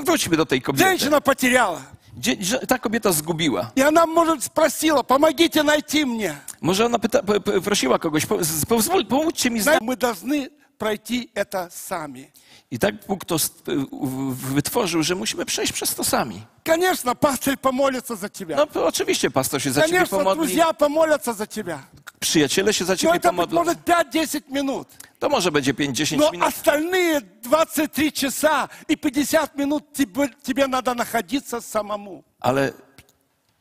Wróćmy 0.06 0.38
do 0.38 0.46
tej 0.46 0.62
kobiety. 0.62 0.84
Женщина 0.90 1.22
потеряла. 1.22 1.82
Gdzie, 2.18 2.36
że 2.40 2.60
ta 2.60 2.80
kobieta 2.80 3.12
zgubiła. 3.12 3.72
И 3.76 3.82
она, 3.82 4.06
может, 4.06 4.44
спросила, 4.44 5.04
помогите 5.04 5.64
найти 5.64 6.06
мне. 6.06 6.36
Może 6.62 6.86
ona 6.86 7.00
pyta, 7.00 7.24
p- 7.24 7.40
p- 7.40 7.62
prosiła 7.62 8.00
kogoś, 8.00 8.26
po, 8.26 8.44
z- 8.44 8.66
pozwól, 8.66 9.06
pomóżcie 9.06 9.50
mi 9.50 9.62
znaleźć. 9.62 9.82
Мы 9.82 9.96
должны 9.98 10.50
пройти 10.78 11.30
это 11.36 11.70
сами. 11.72 12.32
I 12.72 12.80
tak 12.80 12.96
Bóg 13.08 13.26
to 13.26 13.36
st- 13.40 13.72
w- 14.02 14.54
wytworzył, 14.54 15.04
że 15.04 15.16
musimy 15.16 15.46
przejść 15.46 15.74
przez 15.74 15.96
to 15.96 16.04
sami. 16.04 16.42
Конечно, 16.66 17.16
пастырь 17.16 17.58
помолится 17.58 18.16
за 18.16 18.30
тебя. 18.30 18.56
No 18.58 18.66
to 18.68 18.88
oczywiście 18.88 19.32
pastor 19.32 19.62
się 19.62 19.72
za 19.72 19.82
ciebie 19.82 19.94
Конечно, 19.94 20.18
pomodli, 20.18 20.36
друзья 20.40 20.74
помолятся 20.74 21.34
за 21.34 21.48
тебя. 21.48 21.80
przyjaciele 22.20 22.74
się 22.74 22.86
za 22.86 22.94
Но 22.94 22.98
ciebie 22.98 23.14
это 23.14 23.30
быть 23.30 23.36
pomodlą. 23.36 23.64
может 23.64 23.80
5-10 23.86 24.42
минут. 24.52 24.88
To 25.20 25.30
może 25.30 25.52
będzie 25.52 25.74
5-10 25.74 26.18
Но 26.18 26.32
minut, 26.32 26.48
остальные 26.50 27.22
23 27.44 28.12
часа 28.12 28.70
и 28.90 28.98
50 28.98 29.56
минут 29.58 29.94
тебе, 29.94 30.30
тебе 30.44 30.68
надо 30.68 30.96
находиться 30.96 31.62
самому. 31.62 32.24
ale 32.40 32.74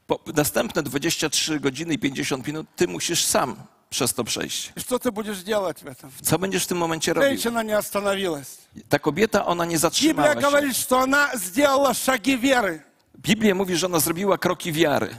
po, 0.07 0.21
następne 0.35 0.83
23 0.83 1.61
godziny 1.61 1.95
i 1.95 1.99
50 1.99 2.47
minut 2.47 2.67
ty 2.77 2.89
musisz 2.89 3.25
sam 3.25 3.57
przez 3.91 4.15
to 4.15 4.25
przejść. 4.25 4.73
И 4.77 4.81
что 4.81 4.99
ты 4.99 5.11
будешь 5.13 5.43
делать 5.43 5.83
в 5.83 5.87
этом? 5.87 6.11
Co 6.23 6.39
będziesz 6.39 6.65
w 6.65 6.67
tym 6.67 6.79
momencie 6.79 7.15
robił? 7.15 7.29
Женщина 7.31 7.63
не 7.63 7.79
остановилась. 7.79 8.59
Ta 8.89 8.99
kobieta, 8.99 9.47
ona 9.47 9.65
nie 9.65 9.69
Библия 9.77 9.79
zatrzymała 9.79 10.35
się. 10.35 10.41
говорит, 10.41 10.77
что 10.77 10.99
она 11.01 11.31
сделала 11.37 11.95
шаги 11.95 12.37
веры. 12.37 12.83
Biblia 13.19 13.55
mówi, 13.55 13.77
że 13.77 13.87
ona 13.87 13.99
zrobiła 14.01 14.39
kroki 14.39 14.73
wiary. 14.73 15.17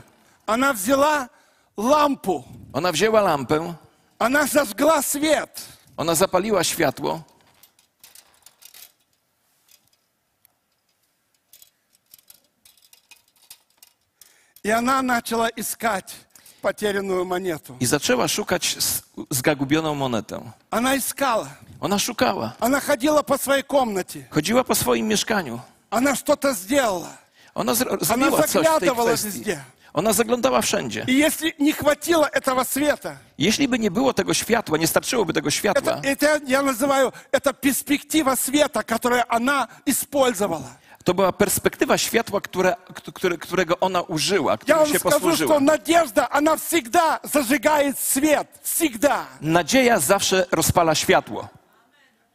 Она 0.48 0.74
взяла 0.74 1.30
лампу, 1.78 2.44
Ona 2.74 2.92
wzięła 2.92 3.22
lampę, 3.22 3.74
она 4.20 4.48
зажгла 4.48 5.02
свет. 5.02 5.62
ona 5.98 6.16
zapaliła 6.16 6.64
światło 6.64 7.24
И 14.64 14.70
она 14.70 15.02
начала 15.02 15.48
искать 15.56 16.16
потерянную 16.61 17.25
монету. 17.25 17.77
i 17.81 17.87
zaczęła 17.87 18.29
szukać 18.29 18.77
s- 18.79 19.03
zgagubioną 19.31 19.95
monetę. 19.95 20.41
Она 20.71 20.95
искала. 20.97 21.47
Ona 21.81 21.99
szukała. 21.99 22.53
Она 22.61 22.81
ходила 22.81 23.23
по 23.23 23.39
своей 23.39 23.65
комнате. 23.65 24.19
Chodziła 24.31 24.65
po 24.65 24.75
swoim 24.75 25.09
mieszkaniu. 25.09 25.61
Она 25.91 26.15
что-то 26.17 26.55
сделала. 26.55 27.09
Ona 27.55 27.73
zro- 27.75 28.05
zrobiła 28.05 28.43
coś 28.43 28.51
w 28.51 28.53
tej 28.53 28.63
zaglądała 28.65 29.05
kwestii. 29.09 29.29
wезде. 29.31 29.61
Ona 29.95 30.13
zaglądała 30.13 30.61
wszędzie. 30.63 31.05
И 31.09 31.13
если 31.27 31.53
не 31.59 31.73
хватило 31.73 32.27
этого 32.29 32.65
света, 32.65 33.17
Jeśli 33.39 33.69
by 33.69 33.79
nie 33.79 33.91
było 33.91 34.13
tego 34.13 34.35
światła, 34.35 34.79
nie 34.79 34.87
starczyłoby 34.87 35.33
tego 35.33 35.51
światła, 35.51 35.93
это, 35.93 36.01
это 36.17 36.41
я 36.47 36.63
называю, 36.63 37.13
это 37.33 37.53
перспектива 37.55 38.37
света, 38.37 38.83
которую 38.83 39.23
она 39.29 39.69
использовала. 39.87 40.69
to 41.04 41.14
była 41.14 41.32
perspektywa 41.32 41.98
światła, 41.98 42.42
które, 42.42 42.76
które, 43.14 43.38
którego 43.38 43.80
ona 43.80 44.02
użyła, 44.02 44.52
Я 44.52 44.58
którym 44.58 44.78
вам 44.80 44.88
się 44.88 45.00
скажу, 45.00 45.20
posłużyła. 45.20 45.56
что 45.56 45.60
надежда, 45.60 46.28
она 46.32 46.56
всегда 46.58 47.20
зажигает 47.24 48.00
свет. 48.00 48.48
Всегда. 48.64 49.26
Nadzieja 49.42 50.00
zawsze 50.00 50.46
rozpala 50.52 50.96
światło. 50.96 51.48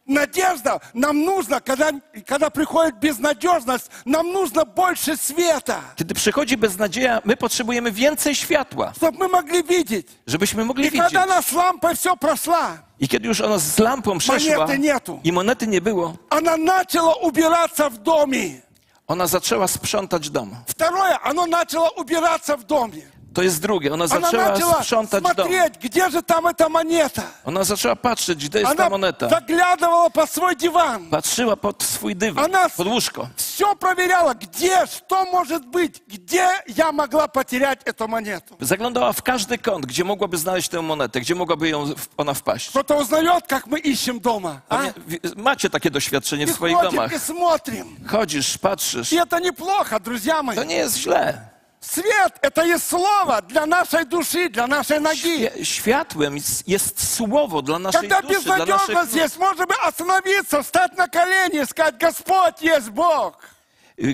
Надежда, 0.07 0.79
нам 0.93 1.23
нужно, 1.25 1.61
когда, 1.61 1.91
когда 2.25 2.49
приходит 2.49 2.95
безнадежность, 2.99 3.89
нам 4.05 4.31
нужно 4.33 4.65
больше 4.65 5.15
света, 5.15 5.79
Kiedy 5.95 6.13
przychodzi 6.15 6.57
beznadzieja, 6.57 7.21
my 7.25 7.37
potrzebujemy 7.37 7.91
więcej 7.91 8.35
światła, 8.35 8.93
чтобы 8.97 9.17
мы 9.17 9.27
могли 9.29 9.63
видеть. 9.63 10.07
żebyśmy 10.27 10.65
mogli 10.65 10.85
И 10.87 10.89
widzieć. 10.91 11.01
когда 11.01 11.23
она 11.23 11.41
с 11.41 11.51
лампой 11.53 11.95
все 11.95 12.15
прошла, 12.17 12.77
I 12.99 13.07
kiedy 13.07 13.27
już 13.27 13.41
ona 13.41 13.57
z 13.57 13.79
lampą 13.79 14.17
przeszła 14.17 14.57
Monety 14.57 14.79
nietu. 14.79 15.19
i 15.23 15.31
monety 15.31 15.67
nie 15.67 15.81
było, 15.81 16.13
она 16.29 16.57
начала 16.57 17.13
убираться 17.15 17.89
в 17.89 17.97
доме. 17.97 18.61
ona 19.07 19.27
zaczęła 19.27 19.67
sprzątać 19.67 20.29
dom. 20.29 20.55
Второе, 20.67 21.17
она 21.23 21.45
начала 21.47 21.89
убираться 21.89 22.57
в 22.57 22.63
доме. 22.63 23.01
To 23.35 23.41
jest 23.43 23.61
drugie. 23.61 23.93
Ona 23.93 24.05
Она 24.05 24.21
zaczęła 24.21 24.49
начала 24.49 24.73
sprzątać 24.81 25.23
dom. 25.23 25.31
смотреть, 25.33 25.77
где 25.77 26.09
же 26.09 26.21
там 26.23 26.45
эта 26.47 26.69
монета. 26.69 27.21
Ona 27.45 27.63
zaczęła 27.63 27.95
patrzeć, 27.95 28.47
gdzie 28.49 28.59
jest 28.59 28.77
ta 28.77 28.83
Она 28.85 28.89
moneta. 28.89 29.27
заглядывала 29.27 30.09
под 30.09 30.29
свой 30.31 30.55
диван. 30.55 31.09
Patrzyła 31.09 31.55
pod 31.55 31.83
swój 31.83 32.15
dywan, 32.15 32.45
Ona- 32.45 32.69
pod 32.69 32.87
łóżko. 32.87 33.27
Все 33.35 33.65
проверяла, 33.79 34.33
где, 34.35 34.87
что 34.87 35.25
может 35.31 35.65
быть, 35.65 36.01
где 36.07 36.47
я 36.75 36.91
могла 36.91 37.27
потерять 37.27 37.83
эту 37.83 38.07
монету. 38.07 38.55
Zaglądała 38.61 39.13
w 39.13 39.21
każdy 39.21 39.57
kąt, 39.57 39.85
gdzie 39.85 40.03
mogłaby 40.03 40.37
znaleźć 40.37 40.69
tę 40.69 40.81
monetę, 40.81 41.21
gdzie 41.21 41.35
mogłaby 41.35 41.69
ją, 41.69 41.85
ona 42.17 42.33
wpaść. 42.33 42.69
Кто-то 42.69 42.95
узнает, 42.97 43.47
как 43.47 43.67
мы 43.67 43.79
ищем 43.79 44.19
дома. 44.19 44.61
а? 44.69 44.77
Pewnie 44.77 44.93
wi- 45.07 45.19
Macie 45.35 45.69
takie 45.69 45.91
doświadczenie 45.91 46.47
w 46.47 46.49
И 46.49 46.53
swoich 46.53 46.75
ходим, 46.75 46.91
domach. 46.91 47.13
и 47.13 47.19
смотрим. 47.19 47.95
Chodzisz, 48.07 48.57
patrzysz. 48.57 49.13
И 49.13 49.17
это 49.17 49.41
неплохо, 49.41 49.99
друзья 49.99 50.43
мои. 50.43 50.55
To 50.55 50.63
nie 50.63 50.75
jest 50.75 50.97
źle. 50.97 51.51
Свет – 51.85 52.41
это 52.43 52.63
есть 52.63 52.87
слово 52.89 53.41
для 53.41 53.65
нашей 53.65 54.05
души, 54.05 54.49
для 54.49 54.67
нашей 54.67 54.99
ноги. 54.99 55.15
Świe- 55.17 55.63
Światłem 55.65 56.35
jest, 56.37 56.67
jest 56.67 57.13
słowo 57.15 57.61
dla 57.61 57.79
naszej 57.79 58.01
Когда 58.09 58.21
duszy, 58.21 58.41
dla 58.43 58.57
безнадежность 58.57 58.93
naszych... 59.13 59.15
есть, 59.23 59.37
можем 59.39 59.67
остановиться, 59.87 60.61
встать 60.63 60.97
на 60.97 61.07
колени 61.07 61.59
и 61.61 61.65
сказать, 61.65 61.97
Господь 62.01 62.61
есть 62.61 62.89
Бог. 62.89 63.33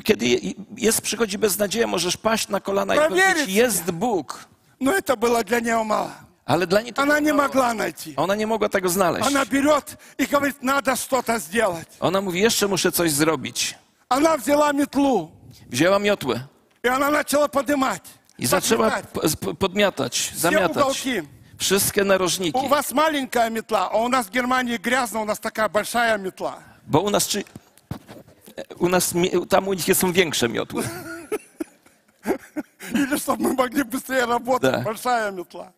Kiedy 0.04 0.26
je- 0.28 0.54
jest, 0.78 1.02
przychodzi 1.02 1.38
beznadzieja, 1.38 1.88
możesz 1.88 2.18
paść 2.18 2.48
na 2.48 2.60
kolana 2.60 2.96
i 2.96 2.98
Проверить 2.98 3.34
powiedzieć, 3.34 3.56
jest 3.56 3.92
Bóg. 3.92 4.46
Но 4.80 4.92
это 4.92 5.16
было 5.18 5.44
для 5.44 5.60
нее 5.60 5.84
мало. 5.84 6.12
Ale 6.46 6.68
dla 6.68 6.82
niej 6.82 6.94
to 6.94 7.02
Она 7.02 7.20
не 7.20 7.34
mało. 7.34 7.44
могла 7.48 7.74
найти. 7.74 8.14
Ona 8.18 8.36
nie 8.36 8.48
mogła 8.48 8.70
tego 8.70 8.90
znaleźć. 8.90 9.28
Она 9.28 9.46
берет 9.46 9.98
и 10.18 10.26
говорит, 10.26 10.64
надо 10.64 10.96
что-то 10.96 11.40
сделать. 11.40 11.88
Ona 12.00 12.22
mówi, 12.22 12.42
jeszcze 12.42 12.68
muszę 12.68 12.92
coś 12.92 13.12
zrobić. 13.12 13.76
Она 14.10 14.38
взяла 14.38 14.74
метлу, 14.74 15.32
Wzięła 15.70 16.00
miotłę 16.00 16.40
и 16.84 16.88
она 16.90 17.10
начала 17.12 17.48
поднимать. 17.48 18.04
i 18.40 18.46
zaczęła 18.48 18.90
подметать. 18.90 19.40
p- 19.40 19.46
p- 19.48 19.54
podmiatać, 19.56 20.14
Все 20.20 20.40
zamiatać. 20.40 20.78
уголки. 20.78 21.24
Wszystkie 21.58 22.04
narożniki. 22.04 22.60
У 22.60 22.68
вас 22.68 22.92
маленькая 22.94 23.50
метла, 23.50 23.90
а 23.92 23.98
у 23.98 24.10
нас 24.10 24.28
в 24.28 24.32
Германии 24.32 24.78
грязно, 24.78 25.22
у 25.22 25.26
нас 25.26 25.40
такая 25.40 25.70
большая 25.70 26.18
метла. 26.18 26.58
Bo 26.88 27.02
u 27.02 27.10
nas, 27.10 27.28
czy, 27.28 27.44
u 28.80 28.90
nas, 28.90 29.14
mi- 29.14 29.48
tam 29.48 29.68
u 29.68 29.74
nich 29.74 29.86
są 29.98 30.12
większe 30.14 30.50
miotły. 30.50 30.84
Или 32.94 33.18
чтобы 33.18 33.44
мы 33.44 33.54
могли 33.54 33.84
быстрее 33.84 34.26
работать, 34.26 34.72
Да. 34.72 34.80
большая 34.82 35.32
метла. 35.32 35.72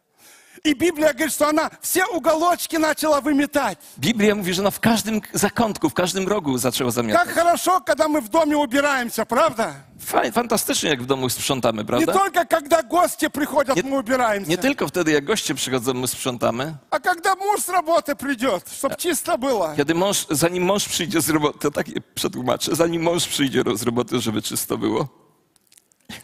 И 0.63 0.73
Библия 0.73 1.13
говорит, 1.13 1.33
что 1.33 1.47
она 1.47 1.69
все 1.81 2.05
уголочки 2.05 2.75
начала 2.77 3.21
выметать. 3.21 3.77
Biblia 3.97 4.35
mówi, 4.35 4.53
że 4.53 4.61
ona 4.61 4.71
w 4.71 4.79
każdym 4.79 5.21
zakątku, 5.33 5.89
w 5.89 5.93
każdym 5.93 6.27
rogu 6.27 6.57
zaczęła 6.57 6.87
Как 6.89 6.95
zamiatać. 6.95 7.29
хорошо, 7.29 7.81
когда 7.81 8.07
мы 8.07 8.21
в 8.21 8.29
доме 8.29 8.57
убираемся, 8.57 9.25
правда? 9.25 9.73
Faj, 9.99 10.31
fantastycznie, 10.31 10.89
jak 10.89 11.03
w 11.03 11.05
domu 11.05 11.29
sprzątamy, 11.29 11.77
Не 11.81 11.85
prawda? 11.87 12.13
только 12.13 12.45
когда 12.45 12.83
гости 12.83 13.29
приходят, 13.29 13.75
Nie- 13.75 13.83
мы 13.83 13.99
убираемся. 13.99 14.49
Nie 14.49 14.57
tylko 14.57 14.87
wtedy, 14.87 15.11
jak 15.11 15.25
goście 15.25 15.55
przychodzą, 15.55 15.93
my 15.93 16.07
sprzątamy. 16.07 16.75
А 16.91 16.99
когда 16.99 17.35
муж 17.35 17.59
с 17.59 17.69
работы 17.69 18.15
придет, 18.15 18.63
чтобы 18.69 18.95
чисто 18.97 19.35
было. 19.37 19.75
Kiedy 19.75 19.95
mąż, 19.95 20.25
zanim 20.29 20.63
mąż 20.63 20.89
przyjdzie 20.89 21.21
z 21.21 21.29
roboty, 21.29 21.59
to 21.59 21.71
tak 21.71 21.85
przetłumaczę, 22.15 22.75
zanim 22.75 23.01
mąż 23.01 23.27
przyjdzie 23.27 23.63
z 23.75 23.83
roboty, 23.83 24.19
żeby 24.19 24.41
czysto 24.41 24.77
było. 24.77 25.07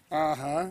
Ага. 0.10 0.65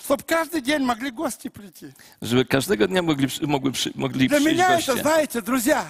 Чтобы 0.00 0.22
каждый 0.24 0.60
день 0.60 0.82
могли 0.84 1.10
гости 1.10 1.48
прийти. 1.50 1.92
Żeby 2.22 2.44
każdego 2.44 2.86
dnia 2.88 3.02
mogli, 3.02 3.26
przy- 3.26 3.46
mogły, 3.46 3.72
przy- 3.72 3.92
mogli 3.94 4.28
Для 4.28 4.38
przyjść 4.38 4.44
меня 4.58 4.68
goście. 4.76 4.92
это, 4.92 5.00
знаете, 5.02 5.42
друзья, 5.42 5.84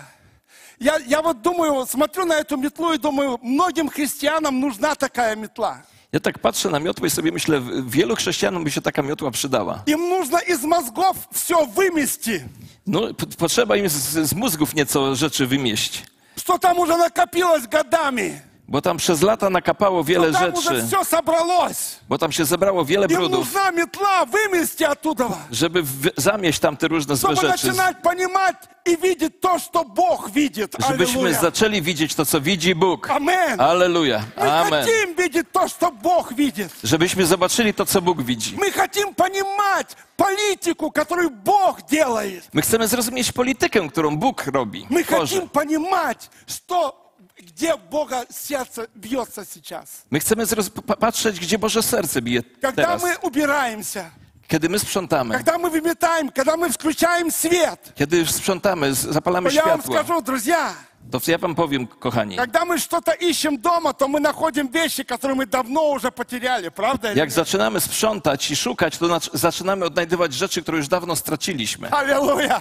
я, 0.81 0.99
я 1.09 1.23
вот 1.23 1.41
думаю, 1.43 1.87
смотрю 1.87 2.25
на 2.27 2.35
эту 2.41 2.57
метлу 2.57 2.93
и 2.93 2.99
думаю, 2.99 3.39
многим 3.43 3.89
христианам 3.89 4.61
нужна 4.61 4.95
такая 4.95 5.37
метла. 5.37 5.83
Ja 6.13 6.21
tak 6.21 6.39
patrzę 6.39 6.71
na 6.71 6.79
miotłę 6.81 7.07
i 7.09 7.11
sobie 7.11 7.33
myślę, 7.33 7.61
w- 7.61 7.91
wielu 7.91 8.17
chrześcijanom 8.17 8.65
by 8.65 8.71
się 8.71 8.81
taka 8.81 9.03
miotła 9.03 9.31
przydała. 9.31 9.83
Им 9.87 10.09
нужно 10.09 10.39
из 10.49 10.63
мозгов 10.63 11.17
все 11.33 11.55
вымести, 11.67 12.41
No, 12.87 13.15
p- 13.15 13.27
potrzeba 13.39 13.77
im 13.77 13.89
z, 13.89 14.29
z 14.29 14.33
mózgów 14.35 14.75
nieco 14.75 15.15
rzeczy 15.17 15.47
wymieść. 15.47 16.03
что 16.39 16.59
там 16.59 16.79
уже 16.79 16.97
накопилось 16.97 17.67
годами, 17.67 18.41
Bo 18.69 18.81
tam 18.83 18.97
przez 18.97 19.23
lata 19.23 19.51
nakapało 19.51 20.05
wiele 20.05 20.31
что 20.31 20.39
там 20.41 20.55
уже 20.55 20.75
rzeczy, 20.75 20.87
все 20.87 21.05
собралось. 21.05 22.01
bo 22.09 22.19
tam 22.19 22.33
się 22.33 22.45
zebrało 22.45 22.85
wiele 22.85 23.07
Им 23.07 23.17
brudów, 23.17 23.39
нужна 23.55 23.71
метла, 23.73 24.25
вымести 24.27 24.85
оттуда, 24.93 25.29
żeby 25.53 25.83
w, 25.83 26.11
zamieść 26.17 26.59
tam 26.61 26.77
te 26.77 26.89
różne 26.89 27.17
złe 27.17 27.37
чтобы 27.37 27.41
rzeczy. 27.53 27.67
начинать 27.67 28.03
понимать 28.03 28.57
и 28.85 28.97
видеть 28.97 29.41
то, 29.41 29.59
что 29.59 29.85
Бог 29.85 30.31
видит. 30.35 30.77
Żebyśmy 30.89 31.15
Аллилуйя. 31.21 31.41
zaczęli 31.41 31.83
widzieć 31.83 32.15
to, 32.15 32.27
co 32.27 32.41
widzi 32.41 32.75
Bóg. 32.75 33.11
Amen. 33.11 33.61
Aleluja. 33.61 34.21
Мы 34.37 34.51
Amen. 34.51 34.85
хотим 34.85 35.15
видеть 35.15 35.53
то, 35.53 35.69
что 35.69 35.91
Бог 35.93 36.33
видит. 36.33 36.73
Żebyśmy 36.85 37.27
zobaczyli 37.27 37.75
to, 37.75 37.87
co 37.87 38.03
Bóg 38.03 38.23
widzi. 38.23 38.57
Мы 38.57 38.73
хотим 38.73 39.15
понимать 39.15 39.97
политику, 40.17 40.91
которую 40.91 41.31
Бог 41.31 41.83
делает. 41.91 42.49
My 42.55 42.63
chcemy 42.63 42.89
zrozumieć 42.89 43.33
politykę, 43.33 43.89
którą 43.89 44.17
Bóg 44.17 44.47
robi. 44.47 44.87
Мы 44.91 45.05
Tworzy. 45.05 45.35
хотим 45.35 45.49
понимать, 45.49 46.31
что, 46.47 47.00
где 47.41 47.77
Бога 47.91 48.25
сердце 48.31 48.87
бьется 48.97 49.45
сейчас. 49.45 50.05
My 50.11 50.21
chcemy 50.21 50.45
zroz- 50.47 50.71
pa- 50.71 50.97
patrzeć, 50.97 51.41
gdzie 51.41 51.59
Boże 51.59 51.83
serce 51.83 52.23
bije 52.23 52.43
Когда 52.63 52.83
teraz. 52.83 53.03
мы 53.03 53.17
убираемся, 53.23 54.11
Kiedy 54.49 54.69
my 54.69 54.79
sprzątamy, 54.79 55.35
когда 55.35 55.59
мы 55.59 55.71
выметаем, 55.71 56.31
когда 56.33 56.57
мы 56.57 56.71
включаем 56.73 57.31
свет. 57.31 57.93
kiedy 57.95 58.27
sprzątamy, 58.27 58.95
z- 58.95 58.99
zapalamy 59.13 59.51
Я 59.53 59.63
вам 59.65 59.81
światło, 59.81 59.95
скажу, 59.95 60.23
друзья, 60.23 60.75
to 61.11 61.21
ja 61.27 61.39
wam 61.39 61.55
powiem, 61.55 61.87
kochani, 61.87 62.37
когда 62.37 62.65
мы 62.65 62.79
что-то 62.79 63.13
ищем 63.13 63.59
дома, 63.59 63.93
то 63.93 64.07
мы 64.09 64.21
находим 64.21 64.69
вещи, 64.69 65.05
которые 65.05 65.35
мы 65.37 65.47
давно 65.47 65.91
уже 65.91 66.11
потеряли, 66.11 66.69
правда? 66.71 67.09
или 67.13 67.19
jak 67.19 67.29
нет? 67.29 67.35
zaczynamy 67.35 67.81
sprzątać 67.81 68.51
i 68.51 68.57
szukać, 68.57 68.99
to 68.99 69.07
nac- 69.07 69.31
zaczynamy 69.37 69.85
odnajdywać 69.85 70.33
rzeczy, 70.35 70.63
które 70.63 70.79
już 70.79 70.89
dawno 70.89 71.17
straciliśmy. 71.17 71.91
Аллилуйя. 71.91 72.61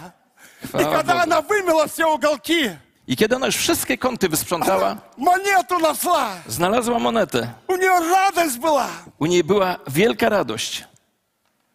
И 0.64 0.68
Chwała 0.68 0.96
когда 0.98 1.14
Bogu. 1.14 1.24
она 1.24 1.42
вымела 1.42 1.88
все 1.88 2.06
уголки, 2.08 2.78
I 3.10 3.16
kiedy 3.16 3.36
ona 3.36 3.46
już 3.46 3.56
wszystkie 3.56 3.98
kąty 3.98 4.30
wysprzątała, 4.30 4.98
монету 5.18 5.80
нашла. 5.80 6.30
znalazła 6.48 7.00
monetę. 7.00 7.48
У 7.68 7.76
нее 7.76 8.00
радость 8.16 8.60
была. 8.60 8.88
U 9.20 9.26
niej 9.26 9.44
była 9.44 9.76
wielka 9.88 10.30
radość. 10.30 10.84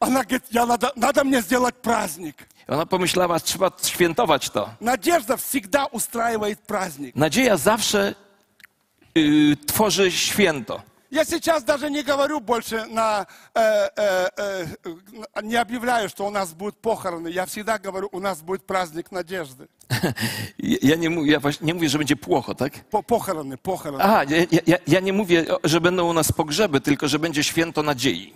Она 0.01 0.23
говорит, 0.23 0.43
я 0.51 0.67
надо, 0.67 0.93
надо 0.97 1.25
мне 1.25 1.43
сделать 1.43 1.75
праздник. 1.75 2.37
Ona 2.69 2.87
pomyślała, 2.87 3.41
trzeba 3.41 3.71
świętować 3.83 4.51
to. 4.51 4.71
Надежда 4.81 5.37
всегда 5.37 5.87
устраивает 5.87 6.59
праздник. 6.61 7.17
Nadzieja 7.17 7.57
zawsze 7.57 8.15
y, 9.17 9.57
tworzy 9.67 10.11
święto. 10.11 10.83
Я 11.13 11.25
сейчас 11.25 11.65
даже 11.65 11.91
не 11.91 12.03
говорю 12.05 12.41
больше 12.41 12.87
на, 12.87 13.27
э, 13.55 13.89
э, 13.97 14.29
э, 14.37 15.43
не 15.43 15.57
объявляю, 15.57 16.09
что 16.09 16.27
у 16.27 16.31
нас 16.31 16.53
будут 16.55 16.77
похороны. 16.81 17.29
Я 17.31 17.47
всегда 17.47 17.79
говорю, 17.79 18.09
у 18.13 18.21
нас 18.21 18.43
будет 18.43 18.63
праздник 18.67 19.11
надежды. 19.13 19.67
Ja 20.59 20.97
nie, 20.97 21.11
mów- 21.11 21.27
ja 21.27 21.41
właśnie 21.41 21.67
nie 21.67 21.75
mówię, 21.75 21.89
że 21.89 21.99
będzie 21.99 22.17
płocho, 22.17 22.55
tak? 22.55 22.73
По- 22.91 23.03
Похороны, 23.03 23.57
похороны. 23.57 24.01
A, 24.03 24.25
ja, 24.25 24.47
ja, 24.67 24.77
ja 24.87 25.01
nie 25.01 25.13
mówię, 25.13 25.47
że 25.65 25.81
będą 25.81 26.09
u 26.11 26.13
nas 26.13 26.33
pogrzeby, 26.33 26.81
tylko 26.81 27.09
że 27.09 27.19
będzie 27.19 27.45
święto 27.45 27.83
nadziei. 27.83 28.33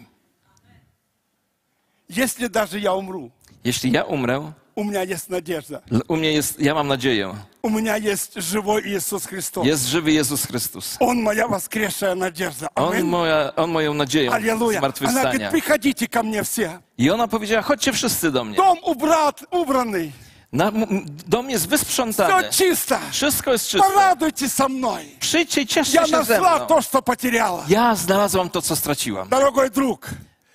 Если 2.08 2.48
даже 2.48 2.80
я 2.80 2.92
умру, 2.94 3.30
Jeśli 3.64 3.92
ja 3.92 4.02
umrę, 4.04 4.52
У 4.79 4.83
меня 4.83 5.01
есть 5.03 5.29
надежда. 5.29 5.81
u 6.07 6.15
mnie 6.15 6.31
jest, 6.33 6.59
ja 6.59 6.73
mam 6.75 6.87
nadzieję. 6.87 7.35
У 7.61 7.69
меня 7.69 7.97
есть 7.97 8.33
живой 8.41 8.81
Иисус 8.87 9.25
Христос. 9.25 9.65
Jest 9.65 9.85
żywy 9.87 10.11
Jezus 10.11 10.45
Chrystus. 10.45 10.97
Он 10.99 11.21
моя 11.23 11.47
воскресшая 11.47 12.15
надежда. 12.15 12.67
On, 12.75 12.93
Аминь. 12.93 13.05
moja, 13.05 13.53
on 13.55 13.71
moją 13.71 13.93
nadzieję 13.93 14.31
Аллилуйя. 14.31 14.79
Она 14.79 15.21
говорит, 15.23 15.49
приходите 15.51 16.07
ко 16.07 16.23
мне 16.23 16.43
все. 16.43 16.79
I 16.97 17.11
ona 17.11 17.27
powiedziała, 17.27 17.61
chodźcie 17.61 17.93
wszyscy 17.93 18.31
do 18.31 18.43
mnie. 18.43 18.57
Дом 18.57 18.77
убрат, 18.83 19.43
убранный. 19.51 20.11
Na, 20.51 20.67
m- 20.67 20.83
m- 20.89 21.05
dom 21.27 21.49
jest 21.49 21.67
Все 21.67 22.49
чисто. 22.51 22.97
Wszystko 23.11 23.51
jest 23.51 23.67
czyste. 23.69 23.87
Порадуйтесь 23.87 24.53
со 24.53 24.67
мной. 24.69 25.05
Przyjdźcie 25.19 25.65
cieszcie 25.65 25.97
Я 25.97 26.05
się 26.07 26.23
ze 26.23 26.33
нашла 26.33 26.55
mną. 26.57 26.67
то, 26.67 26.81
что 26.81 27.01
потеряла. 27.01 27.65
Ja 27.67 27.95
znalazłam 27.95 28.49
to, 28.49 28.61
co 28.61 28.75
straciłam. 28.75 29.29
Дорогой 29.29 29.69
друг, 29.69 29.99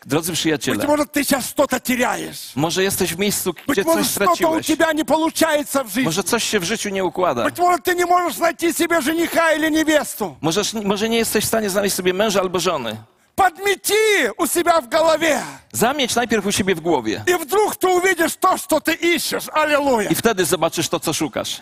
Drodzy 0.05 0.31
быть 0.31 0.39
przyjaciele, 0.39 0.87
может, 0.87 1.11
ты 1.11 1.23
сейчас 1.23 1.49
что-то 1.49 1.79
теряешь. 1.79 2.51
może 2.55 2.83
jesteś 2.83 3.13
w 3.13 3.19
miejscu, 3.19 3.53
Быть 3.53 3.65
gdzie 3.67 3.83
coś 3.83 3.95
может, 3.95 4.11
что-то 4.11 4.31
у 4.31 4.35
straciłeś. 4.35 4.65
тебя 4.67 4.93
не 4.93 5.05
получается 5.05 5.83
в 5.83 5.87
жизни. 5.87 6.03
Może 6.05 6.23
coś 6.23 6.43
się 6.43 6.59
w 6.59 6.63
życiu 6.63 6.89
nie 6.89 7.03
układa. 7.05 7.43
Быть 7.45 7.57
может, 7.59 7.83
ты 7.85 7.95
не 7.95 8.05
можешь 8.05 8.37
найти 8.39 8.73
себе 8.73 9.01
жениха 9.01 9.51
или 9.53 9.69
невесту. 9.71 10.35
Możesz, 10.41 10.73
może 10.73 11.09
nie 11.09 11.17
jesteś 11.17 11.43
w 11.43 11.47
stanie 11.47 11.69
znaleźć 11.69 11.95
sobie 11.95 12.13
męża 12.13 12.39
albo 12.39 12.59
żony. 12.59 12.97
Подмети 13.35 14.31
у 14.37 14.47
себя 14.47 14.81
в 14.81 14.89
голове. 14.89 15.41
Zamieć 15.71 16.15
najpierw 16.15 16.45
u 16.45 16.51
siebie 16.51 16.75
w 16.75 16.79
głowie 16.81 17.23
И 17.27 17.33
вдруг 17.35 17.75
ты 17.75 17.87
увидишь 17.87 18.35
то, 18.39 18.57
что 18.57 18.79
ты 18.79 18.93
ищешь. 19.15 19.49
Аллилуйя. 19.53 20.09
i 20.09 20.15
wtedy 20.15 20.45
zobaczysz 20.45 20.89
to, 20.89 20.99
co 20.99 21.13
szukasz. 21.13 21.61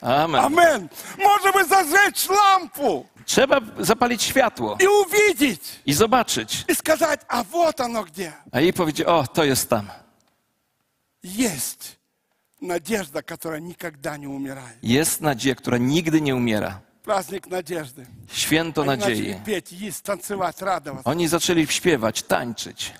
Amen. 0.00 0.44
Амен. 0.44 0.88
Может 1.18 1.54
быть, 1.54 1.68
зажечь 1.68 2.28
лампу 2.28 3.06
Trzeba 3.28 3.60
zapalić 3.78 4.22
światło 4.22 4.76
и 4.80 4.86
увидеть. 4.88 5.80
i 5.86 5.92
zobaczyć. 5.94 6.64
И 6.68 6.74
сказать, 6.74 7.20
а 7.28 7.42
вот 7.44 7.80
оно 7.80 8.04
где. 8.04 8.32
A 8.52 8.60
jej 8.60 8.72
powiedzieć, 8.72 9.06
o, 9.06 9.26
to 9.26 9.44
jest 9.44 9.68
tam. 9.70 9.90
Есть 11.22 11.98
надежда, 12.60 13.22
которая 13.22 13.60
никогда 13.60 14.16
не 14.16 14.26
умирает. 14.26 14.76
Jest 14.82 15.20
nadzieja, 15.20 15.54
która 15.54 15.78
nigdy 15.78 16.20
nie 16.20 16.34
umiera. 16.34 16.80
Праздник 17.04 17.46
надежды. 17.46 18.06
Święto 18.32 18.82
Они 18.82 18.88
nadziei. 18.88 19.28
начали 19.28 19.44
петь, 19.44 19.72
есть, 19.72 20.02
танцевать, 20.04 20.62
радоваться. 20.62 21.10
Oni 21.10 21.28
zaczęli 21.28 21.66
śpiewać, 21.66 22.22
tańczyć. 22.22 22.92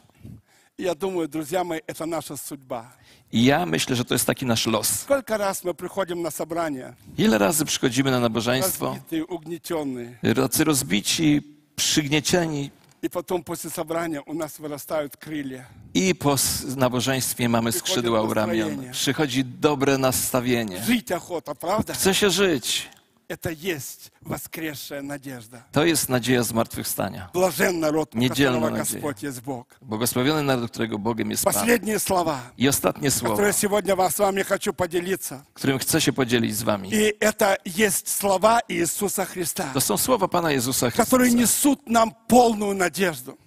И 0.78 0.82
Я 0.82 0.94
думаю, 0.94 1.28
друзья 1.28 1.64
мои, 1.64 1.80
это 1.87 2.06
наша 2.06 2.37
судьба. 2.37 2.92
I 3.32 3.44
ja 3.44 3.66
myślę, 3.66 3.96
że 3.96 4.04
to 4.04 4.14
jest 4.14 4.26
taki 4.26 4.46
nasz 4.46 4.66
los. 4.66 4.88
Сколько 4.88 5.38
раз 5.38 5.64
мы 5.64 5.74
приходим 5.74 6.22
на 6.22 6.30
собрание, 6.30 6.94
Ile 7.18 7.38
razy 7.38 7.64
przychodzimy 7.64 8.10
na 8.10 8.20
nabożeństwo, 8.20 8.87
разбитые, 8.94 9.24
угнетенные, 9.26 10.34
tacy 10.34 10.64
rozbici, 10.64 11.42
przygniecieni 11.76 12.70
и 13.02 13.08
потом 13.10 13.42
после 13.44 13.70
собрания 13.70 14.20
у 14.26 14.34
нас 14.34 14.58
вырастают 14.60 15.16
крылья. 15.16 15.64
i 15.94 16.14
po 16.14 16.32
s- 16.34 16.76
nabożeństwie 16.76 17.48
mamy 17.48 17.72
skrzydła 17.72 18.22
u 18.22 18.34
ramion. 18.34 18.90
Przychodzi 18.92 19.44
dobre 19.44 19.98
nastawienie. 19.98 20.82
Жить 20.84 21.12
охота, 21.12 21.54
правда? 21.54 21.94
Chce 21.94 22.14
się 22.14 22.30
żyć. 22.30 22.88
Это 23.29 23.51
есть 23.51 24.11
воскресшая 24.21 25.01
надежда. 25.03 25.63
To 25.71 25.85
jest 25.85 26.09
nadzieja 26.09 26.43
zmartwychwstania. 26.43 27.29
Блажен 27.33 27.79
народ, 27.79 28.15
у 28.15 28.17
Недельная 28.17 28.53
которого 28.59 28.69
надежда. 28.77 28.93
Господь 28.99 29.23
есть 29.23 29.41
Бог. 29.41 29.65
Błogosławiony 29.81 30.43
naród, 30.43 30.71
którego 30.71 30.97
Bogiem 30.99 31.31
jest 31.31 31.43
Pan. 31.43 31.53
Последние 31.53 31.99
слова, 31.99 32.39
I 32.57 32.67
ostatnie 32.69 33.11
słowo, 33.11 33.35
которые 33.35 33.53
сегодня 33.53 33.95
вас, 33.95 34.15
с 34.15 34.19
вами 34.19 34.43
хочу 34.43 34.73
поделиться. 34.73 35.43
którym 35.53 35.79
chcę 35.79 36.01
się 36.01 36.13
podzielić 36.13 36.55
z 36.55 36.63
wami. 36.63 36.89
И 36.93 37.15
это 37.19 37.55
есть 37.65 38.07
слова 38.07 38.59
Иисуса 38.69 39.25
Христа, 39.25 39.63
To 39.73 39.81
są 39.81 39.97
słowa 39.97 40.27
Pana 40.27 40.51
Jezusa 40.51 40.91
которые 40.91 41.31
несут 41.31 41.89
нам 41.89 42.11
полную 42.27 42.73
надежду. 42.75 43.37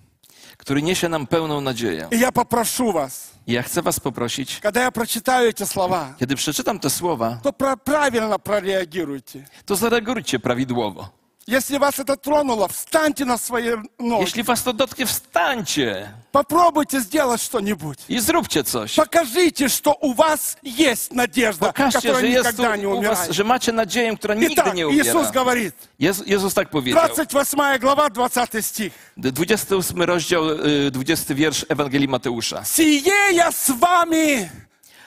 który 0.58 0.82
niesie 0.82 1.10
nam 1.10 1.28
pełną 1.28 1.62
nadzieję. 1.62 2.08
И 2.12 2.18
я 2.18 2.32
попрошу 2.32 2.92
вас, 2.92 3.32
I 3.48 3.54
ja 3.54 3.62
chcę 3.63 3.82
was 3.82 4.00
poprosić, 4.00 4.60
когда 4.62 4.82
я 4.82 4.92
прочитаю 4.92 5.50
эти 5.50 5.66
слова, 5.66 6.13
kiedy 6.20 6.36
przeczytam 6.36 6.80
te 6.80 6.90
słowa, 6.90 7.40
то 7.44 7.54
про- 7.54 7.78
правильно 7.78 8.40
прореагируйте. 8.40 9.46
to 9.66 9.76
zareagujcie 9.76 10.40
prawidłowo. 10.40 11.10
Если 11.47 11.77
вас 11.79 11.99
это 11.99 12.17
тронуло, 12.17 12.69
встаньте 12.69 13.25
на 13.25 13.37
свои 13.37 13.75
ноги. 13.99 14.23
Jeśli 14.23 14.45
was 14.45 14.63
to 14.63 14.73
dotknie, 14.73 15.07
wstańcie 15.07 16.11
Попробуйте 16.33 17.01
сделать 17.01 17.41
что-нибудь. 17.43 17.99
i 18.09 18.21
zróbcie 18.21 18.65
coś. 18.65 18.95
Покажите, 18.95 19.69
что 19.69 19.93
у 20.01 20.15
вас 20.15 20.57
есть 20.63 21.13
надежда, 21.13 21.67
Pokażcie, 21.67 22.01
которая 22.01 22.21
że, 22.21 22.29
jest 22.29 22.45
никогда 22.59 22.77
не 22.77 22.87
u, 22.89 22.91
u 22.91 22.95
was, 22.95 22.99
умирает. 22.99 23.33
że 23.33 23.45
macie 23.45 23.73
nadzieję, 23.73 24.17
która 24.17 24.35
nigdy 24.35 24.53
Итак, 24.55 24.75
nie 24.75 24.83
Иисус 24.83 25.15
umiera. 25.15 25.31
говорит, 25.33 25.75
Jezu, 25.99 26.23
Jezus 26.27 26.55
tak 26.55 26.69
powiedział. 26.71 27.01
28 27.03 27.79
глава, 27.79 28.11
20 28.11 28.63
стих. 28.63 28.93
28 29.17 30.03
rozdział, 30.03 30.49
y, 30.87 30.91
20 30.91 31.35
wiersz 31.35 31.67
Ewangelii 31.69 32.09
Mateusza. 32.09 32.65
«Сие 32.65 33.33
я 33.33 33.53
с 33.53 33.71
вами 33.71 34.51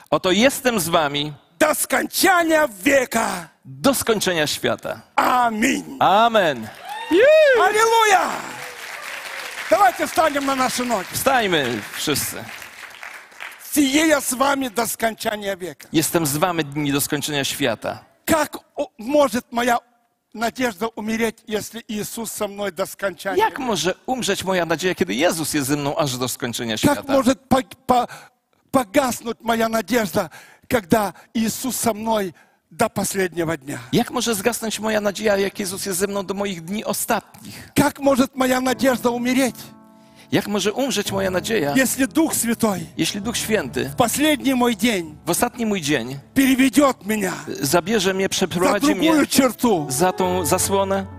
Oto 0.10 0.32
jestem 0.32 0.80
z 0.80 0.90
wami 0.90 1.34
до 1.60 1.74
скончания 1.76 2.68
века. 2.84 3.50
do 3.65 3.95
skończenia 3.95 4.47
świata. 4.47 5.01
Аминь». 5.17 5.97
Amen. 6.01 6.67
Аллилуйя! 7.61 8.31
Давайте 9.71 10.07
встанем 10.07 10.47
на 10.47 10.55
наши 10.57 10.85
ноги. 10.85 11.07
Wstajmy 11.13 11.81
wszyscy. 11.97 12.45
«Сие 13.73 14.09
я 14.09 14.21
с 14.21 14.33
вами 14.33 14.69
до 14.69 14.87
скончания 14.87 15.57
века». 15.57 15.89
Jestem 15.93 16.27
z 16.27 16.37
wami 16.37 16.65
dni 16.65 16.93
do 16.93 17.01
skończenia 17.01 17.45
świata. 17.45 17.99
Как 18.27 18.57
о- 18.77 18.89
может 18.99 19.53
моя 19.53 19.79
надежда 20.35 20.89
умереть, 20.97 21.39
если 21.47 21.83
Иисус 21.89 22.33
со 22.33 22.49
мной 22.49 22.73
до 22.73 22.87
скончания 22.87 23.45
Jak 23.45 23.59
może 23.59 23.95
umrzeć 24.07 24.45
moja 24.45 24.67
nadzieja, 24.67 24.95
kiedy 24.95 25.15
Jezus 25.15 25.55
jest 25.55 25.69
ze 25.69 25.77
mną 25.77 25.97
aż 25.97 26.17
do 26.17 26.29
skończenia 26.29 26.73
Как 26.75 26.79
świata? 26.81 27.13
может 27.13 27.39
по- 27.49 27.63
по- 27.87 28.07
погаснуть 28.71 29.41
моя 29.41 29.69
надежда, 29.69 30.31
когда 30.69 31.13
Иисус 31.35 31.77
со 31.77 31.95
мной 31.95 32.35
до 32.75 32.89
последнего 32.89 33.57
дня? 33.57 33.79
Jak 33.93 34.11
może 34.11 34.35
zgasnąć 34.35 34.81
moja 34.81 35.01
nadzieja, 35.01 35.37
jak 35.37 35.59
Jezus 35.59 35.87
jest 35.87 35.99
ze 35.99 36.07
mną 36.07 36.27
do 36.27 36.35
moich 36.35 36.65
dni 36.65 36.85
ostatnich? 36.85 37.73
Как 37.75 38.01
может 38.01 38.37
моя 38.37 38.61
надежда 38.61 39.11
умереть, 39.11 39.57
Jak 40.33 40.49
może 40.49 40.73
umrzeć 40.73 41.13
moja 41.13 41.31
nadzieja, 41.31 41.75
если 41.77 42.07
Дух 42.07 42.35
Святой 42.35 42.87
jeśli 42.97 43.21
Duch 43.21 43.37
Święty 43.37 43.85
в 43.85 43.97
последний 43.97 44.55
мой 44.55 44.77
день 44.77 45.17
w 45.27 45.31
ostatni 45.31 45.67
mój 45.67 45.81
dzień 45.81 46.19
переведет 46.35 47.07
меня 47.07 47.33
zabierze 47.61 48.15
mnie, 48.15 48.25
за 48.25 48.29
przeprowadzi 48.29 48.95
mnie 48.95 48.95
другую 48.95 49.27
черту, 49.27 49.87
za 49.89 50.13
tą 50.13 50.47
zasłonę 50.47 51.14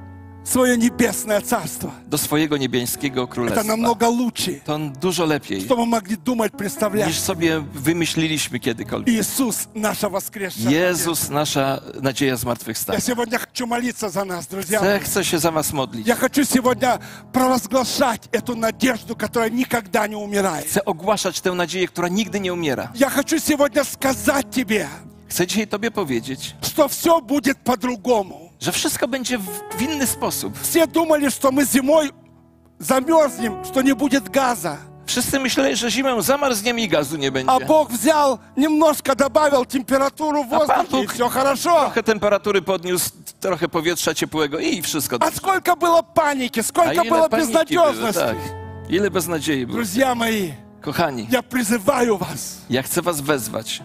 в 0.45 0.49
свое 0.49 0.75
небесное 0.77 1.39
царство? 1.41 1.91
do 2.07 2.17
swojego 2.17 2.57
niebieskiego 2.57 3.23
Это 3.23 3.27
królestwa? 3.33 3.63
намного 3.63 4.05
лучше, 4.09 4.61
To 4.65 4.79
dużo 5.01 5.25
lepiej, 5.25 5.61
что 5.61 5.75
мы 5.77 5.85
могли 5.85 6.15
думать, 6.15 6.51
представлять. 6.53 7.07
niż 7.07 7.19
sobie 7.19 7.61
wymyśliliśmy 7.73 8.59
kiedykolwiek. 8.59 9.15
Иисус, 9.15 9.67
наша 9.75 10.09
воскресшая 10.09 10.65
надежда. 10.65 10.87
Jezus, 10.87 11.29
nasza 11.29 11.81
nadzieja 12.01 12.31
Я 12.31 12.37
zmartwychwstania. 12.37 12.99
сегодня 13.01 13.37
хочу 13.39 13.67
молиться 13.67 14.09
за 14.09 14.25
нас, 14.25 14.47
друзья. 14.47 14.79
Chcę, 14.79 14.89
мои. 14.89 14.99
chcę 14.99 15.23
się 15.25 15.39
za 15.39 15.51
was 15.51 15.73
modlić. 15.73 16.07
Я 16.07 16.15
хочу 16.15 16.43
сегодня 16.45 16.99
провозглашать 17.31 18.27
эту 18.31 18.55
надежду, 18.55 19.15
которая 19.15 19.49
никогда 19.51 20.07
не 20.07 20.15
умирает. 20.15 20.65
Chcę 20.65 20.85
ogłaszać 20.85 21.41
tę 21.41 21.51
nadzieję, 21.55 21.87
która 21.87 22.07
nigdy 22.07 22.39
nie 22.39 22.53
umiera. 22.53 22.91
Я 22.95 23.09
хочу 23.09 23.39
сегодня 23.39 23.83
сказать 23.83 24.49
тебе, 24.51 24.87
Chcę 25.29 25.47
dzisiaj 25.47 25.67
tobie 25.67 25.91
powiedzieć, 25.91 26.55
что 26.61 26.87
все 26.87 27.21
будет 27.21 27.57
по-другому. 27.57 28.44
że 28.59 28.71
wszystko 28.71 29.07
będzie 29.07 29.37
w, 29.37 29.47
w 29.77 29.81
inny 29.81 30.07
sposób. 30.07 30.53
Все 30.61 30.87
думали, 30.87 31.29
что 31.29 31.51
мы 31.51 31.65
зимой 31.65 32.11
замерзнем, 32.79 33.63
что 33.65 33.81
не 33.81 33.93
будет 33.93 34.29
газа. 34.29 34.77
Wszyscy 35.05 35.39
myśleli, 35.39 35.75
że 35.75 35.91
zimę 35.91 36.21
zamarzniemy 36.21 36.81
i 36.81 36.87
gazu 36.87 37.17
nie 37.17 37.31
będzie. 37.31 37.51
А 37.51 37.59
Бог 37.59 37.89
взял, 37.91 38.39
немножко 38.57 39.15
добавил 39.15 39.65
температуру 39.65 40.43
в 40.43 40.53
А 40.53 40.59
Пан 40.59 40.67
воздухе, 40.67 41.03
и 41.03 41.07
Бог- 41.07 41.13
все 41.13 41.29
хорошо. 41.29 41.69
Trochę 41.79 42.03
temperatury 42.03 42.61
podniósł, 42.61 43.09
trochę 43.39 43.67
powietrza 43.67 44.13
ciepłego 44.13 44.59
i 44.59 44.81
wszystko. 44.81 45.17
А 45.19 45.31
сколько 45.31 45.75
было 45.75 46.03
паники, 46.03 46.59
A 46.59 46.63
сколько 46.63 46.91
ile 46.93 47.03
было 47.03 47.29
paniki 47.29 47.29
było, 47.29 47.85
безнадежности. 47.87 48.19
tak. 48.21 48.37
Ile 48.89 49.09
beznadziei 49.11 49.65
było. 49.65 49.75
Друзья 49.77 50.15
мои, 50.15 50.51
Kochani, 50.81 51.27
я 51.31 51.41
призываю 51.43 52.17
вас 52.17 52.57
ja 52.69 52.81
chcę 52.83 53.01
was 53.01 53.21
wezwać. 53.21 53.81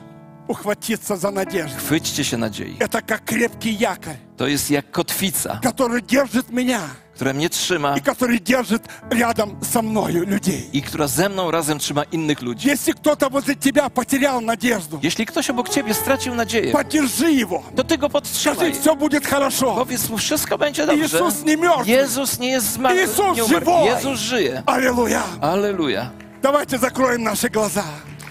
ухватиться 0.48 1.16
за 1.16 1.30
надежду. 1.30 1.78
Chwyćcie 1.78 2.24
się 2.24 2.36
nadziei. 2.36 2.76
Это 2.78 3.02
как 3.02 3.24
крепкий 3.24 3.76
якорь, 3.78 4.16
To 4.40 4.46
jest 4.46 4.70
jak 4.70 4.90
kotwica, 4.90 5.60
который 5.62 6.02
держит 6.02 6.50
меня, 6.50 6.80
które 7.14 7.34
mnie 7.34 7.48
trzyma 7.50 7.96
и 7.96 8.00
который 8.00 8.40
держит 8.40 8.82
рядом 9.10 9.56
со 9.72 9.82
мною 9.82 10.26
людей. 10.26 10.68
i 10.72 10.82
która 10.82 11.06
ze 11.08 11.28
mną 11.28 11.50
razem 11.50 11.78
trzyma 11.78 12.04
innych 12.12 12.42
ludzi. 12.42 12.68
Если 12.68 12.92
кто-то 12.92 13.28
возле 13.30 13.54
тебя 13.54 13.88
потерял 13.90 14.40
надежду, 14.40 15.00
Jeśli 15.02 15.26
ktoś 15.26 15.50
obok 15.50 15.68
ciebie 15.68 15.94
stracił 15.94 16.34
nadzieję, 16.34 16.72
поддержи 16.72 17.32
его. 17.32 17.62
to 17.76 17.84
ty 17.84 17.98
go 17.98 18.06
Скажи, 18.08 18.12
podtrzymaj. 18.12 18.72
все 18.72 18.96
будет 18.96 19.26
хорошо. 19.26 19.74
Powiedz 19.74 20.10
mu, 20.10 20.18
wszystko 20.18 20.58
będzie 20.58 20.86
dobrze. 20.86 21.04
Иисус 21.04 21.44
не 21.44 21.56
мертв. 21.56 21.86
Jezus 21.86 22.38
nie 22.38 22.48
jest 22.50 22.72
zmarły, 22.72 22.98
Jezus 23.00 23.18
nie 23.36 23.44
umarł. 23.44 23.48
żywoj. 23.48 23.86
Jezus 23.86 24.20
żyje. 24.20 24.62
Аллилуйя. 24.66 25.22
Aleluja. 25.40 26.10
Давайте 26.42 26.78
закроем 26.78 27.22
наши 27.22 27.48
глаза. 27.48 27.84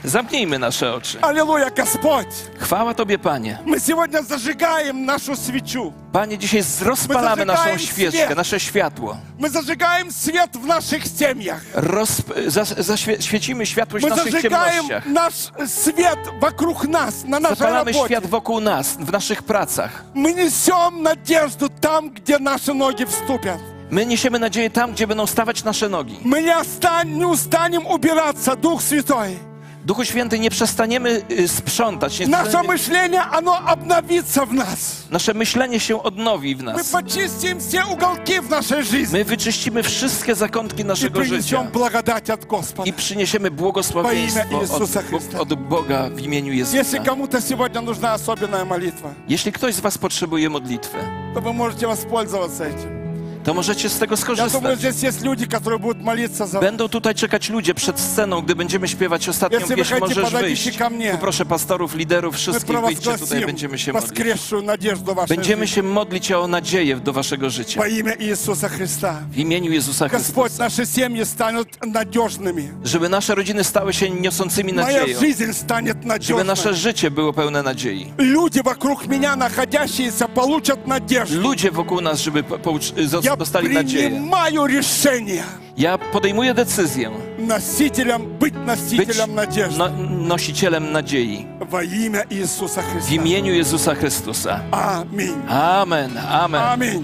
Zamknijmy 0.03 0.59
nasze 0.59 0.93
oczy. 0.93 1.21
Аллилуйя, 1.21 1.69
Господь. 1.69 2.27
Chwała 2.59 2.93
Tobie, 2.93 3.17
Panie. 3.17 3.57
Мы 3.65 3.79
сегодня 3.79 4.21
зажигаем 4.23 5.05
нашу 5.05 5.36
свечу. 5.36 5.93
Panie, 6.11 6.38
dzisiaj 6.38 6.63
rozpalamy 6.83 7.45
naszą 7.45 7.57
zazęgałem 7.63 7.79
świeczkę, 7.79 8.17
świat. 8.25 8.38
nasze 8.38 8.59
światło. 8.59 9.17
Мы 9.39 9.49
зажигаем 9.49 10.11
свет 10.11 10.55
в 10.55 10.65
наших 10.67 11.07
семьях. 11.07 11.61
Rozp... 11.73 12.33
Zas... 12.47 12.75
Zaświecimy 12.77 13.65
światłość 13.65 14.05
w 14.05 14.09
Мы 14.09 14.15
naszych 14.15 14.31
зажигаем 14.31 14.73
ciemnościach. 14.88 15.05
наш 15.05 15.33
свет 15.71 16.19
вокруг 16.41 16.88
нас, 16.88 17.23
на 17.23 17.39
нашей 17.39 17.57
Zapalamy 17.57 17.91
работе. 17.91 18.05
świat 18.07 18.27
wokół 18.27 18.59
nas, 18.59 18.97
w 18.99 19.11
naszych 19.11 19.43
pracach. 19.43 20.03
Мы 20.15 20.33
несем 20.33 21.03
надежду 21.03 21.69
там, 21.81 22.09
где 22.09 22.39
наши 22.39 22.73
ноги 22.73 23.05
вступят. 23.05 23.59
My 23.91 24.05
niesiemy 24.05 24.39
nadzieję 24.39 24.69
tam, 24.69 24.91
gdzie 24.91 25.07
będą 25.07 25.27
stawać 25.27 25.63
nasze 25.63 25.89
nogi. 25.89 26.19
Мы 26.25 26.41
не, 26.41 26.55
остань- 26.55 27.17
не 27.17 27.25
устанем 27.27 27.86
убираться, 27.88 28.55
Дух 28.55 28.81
Святой. 28.83 29.38
Duchu 29.86 30.05
Święty, 30.05 30.39
nie 30.39 30.49
przestaniemy 30.49 31.21
y, 31.31 31.47
sprzątać. 31.47 32.19
Nie 32.19 32.27
Наше 32.27 32.43
przestaniemy... 32.43 32.73
мышление, 32.73 33.21
оно 33.31 33.57
обновится 33.67 34.45
в 34.45 34.53
нас. 34.53 35.03
Nasze 35.11 35.33
myślenie 35.33 35.79
się 35.79 36.03
odnowi 36.03 36.55
w 36.55 36.59
Мы 36.59 36.63
nas. 36.73 36.89
почистим 36.91 37.59
все 37.59 37.86
уголки 37.86 38.41
в 38.41 38.49
нашей 38.49 38.83
жизни. 38.83 39.17
My 39.19 39.23
wyczyścimy 39.25 39.83
wszystkie 39.83 40.36
zakątki 40.36 40.81
И 40.81 40.86
naszego 40.86 41.23
życia 41.23 41.57
принесем 41.57 41.67
благодать 41.71 42.29
от 42.29 42.45
Господа. 42.45 42.89
i 42.89 42.93
przyniesiemy 42.93 43.51
błogosławieństwo 43.51 44.39
Во 44.39 44.55
имя 44.55 44.61
Иисуса 44.61 44.99
od, 44.99 45.05
Христа. 45.05 45.39
od 45.39 45.53
Boga 45.53 46.09
w 46.09 46.19
imieniu 46.21 46.53
Если 46.53 46.77
Jezusa. 46.77 47.03
кому-то 47.05 47.41
сегодня 47.41 47.81
нужна 47.81 48.13
особенная 48.13 48.65
молитва, 48.65 49.09
Jeśli 49.27 49.51
ktoś 49.51 49.75
z 49.75 49.79
Was 49.79 49.97
potrzebuje 49.97 50.49
modlitwy, 50.49 50.97
то 51.33 51.41
вы 51.41 51.53
можете 51.53 51.88
воспользоваться 51.88 52.63
этим. 52.65 52.98
to 53.43 53.53
możecie 53.53 53.89
z 53.89 53.99
tego 53.99 54.15
Я 54.15 54.21
думаю, 54.21 54.45
skorzystać. 54.47 54.79
здесь 54.79 55.03
есть 55.03 55.21
люди, 55.21 55.45
которые 55.45 55.79
будут 55.79 56.01
молиться 56.03 56.47
за 56.47 56.59
вас. 56.59 56.61
Będą 56.61 56.89
tutaj 56.89 57.15
czekać 57.15 57.49
ludzie 57.49 57.73
przed 57.73 57.99
sceną, 57.99 58.41
gdy 58.41 58.55
będziemy 58.55 58.88
śpiewać 58.88 59.29
ostatnią 59.29 59.59
Jeśli 59.59 59.75
pieśń. 59.75 59.93
wychodzi, 59.93 60.15
Możesz 60.15 60.23
podajcie 60.33 60.63
wyjść. 60.63 60.77
ко 60.77 60.89
мне. 60.89 61.11
Tu 61.11 61.17
proszę 61.17 61.45
pastorów, 61.45 61.95
liderów, 61.95 62.36
Мы 62.36 62.38
wszystkich, 62.38 62.81
wyjdźcie 62.81 62.95
tutaj, 62.95 63.03
провозгласим 63.03 63.45
będziemy 63.45 63.77
się 63.79 63.93
modlić. 63.93 64.09
воскресшую 64.11 64.61
надежду 64.61 65.11
в 65.11 65.15
вашей 65.15 65.38
Będziemy 65.38 65.65
жизни. 65.67 65.75
się 65.75 65.83
modlić 65.83 66.31
o 66.31 66.47
nadzieję 66.47 66.95
do 66.95 67.13
waszego 67.13 67.49
życia. 67.49 67.79
Во 67.81 67.88
имя 67.88 68.13
Иисуса 68.19 68.69
Христа. 68.69 69.21
W 69.31 69.38
imieniu 69.38 69.71
Jezusa 69.71 70.07
Господь, 70.09 70.51
Chrystusa. 70.51 70.63
наши 70.63 70.86
семьи 70.86 71.25
станут 71.25 71.67
надежными. 71.88 72.63
Żeby 72.83 73.09
nasze 73.09 73.36
rodziny 73.36 73.63
stały 73.63 73.93
się 73.93 74.09
niosącymi 74.09 74.73
Моя 74.73 74.88
nadzieją. 74.99 75.19
жизнь 75.19 75.53
станет 75.53 75.97
Żeby 76.19 76.43
nasze 76.43 76.69
надежной. 76.69 76.73
życie 76.75 77.11
było 77.11 77.33
pełne 77.33 77.63
nadziei. 77.63 78.13
Люди 78.17 78.61
вокруг 78.63 79.07
меня 79.07 79.36
находящиеся 79.36 80.27
получат 80.27 80.88
надежду. 80.88 81.41
Ludzie 81.41 81.71
wokół 81.71 82.01
nas, 82.01 82.19
żeby 82.21 82.43
po- 82.43 82.57
poucz- 82.57 83.07
zos- 83.29 83.29
Я 83.29 83.36
dostali 83.36 83.69
nadzieję. 83.69 84.09
принимаю 84.09 84.67
решение 84.67 85.43
Ja 85.77 85.97
podejmuję 85.97 86.53
decyzję 86.53 87.11
носителем, 87.39 88.21
быть 88.39 88.53
być 88.53 88.53
носителем 88.67 89.36
надежды. 89.36 89.77
no, 89.77 89.89
nosicielem 90.27 90.91
nadziei. 90.91 91.45
Во 91.71 91.81
имя 91.83 92.23
Иисуса 92.29 92.81
W 92.81 92.83
Христа. 92.91 93.13
imieniu 93.13 93.53
Jezusa 93.53 93.95
Chrystusa. 93.95 94.59
Аминь. 94.71 95.36
Amen, 95.49 96.17
amen. 96.17 96.61
Аминь. 96.61 97.03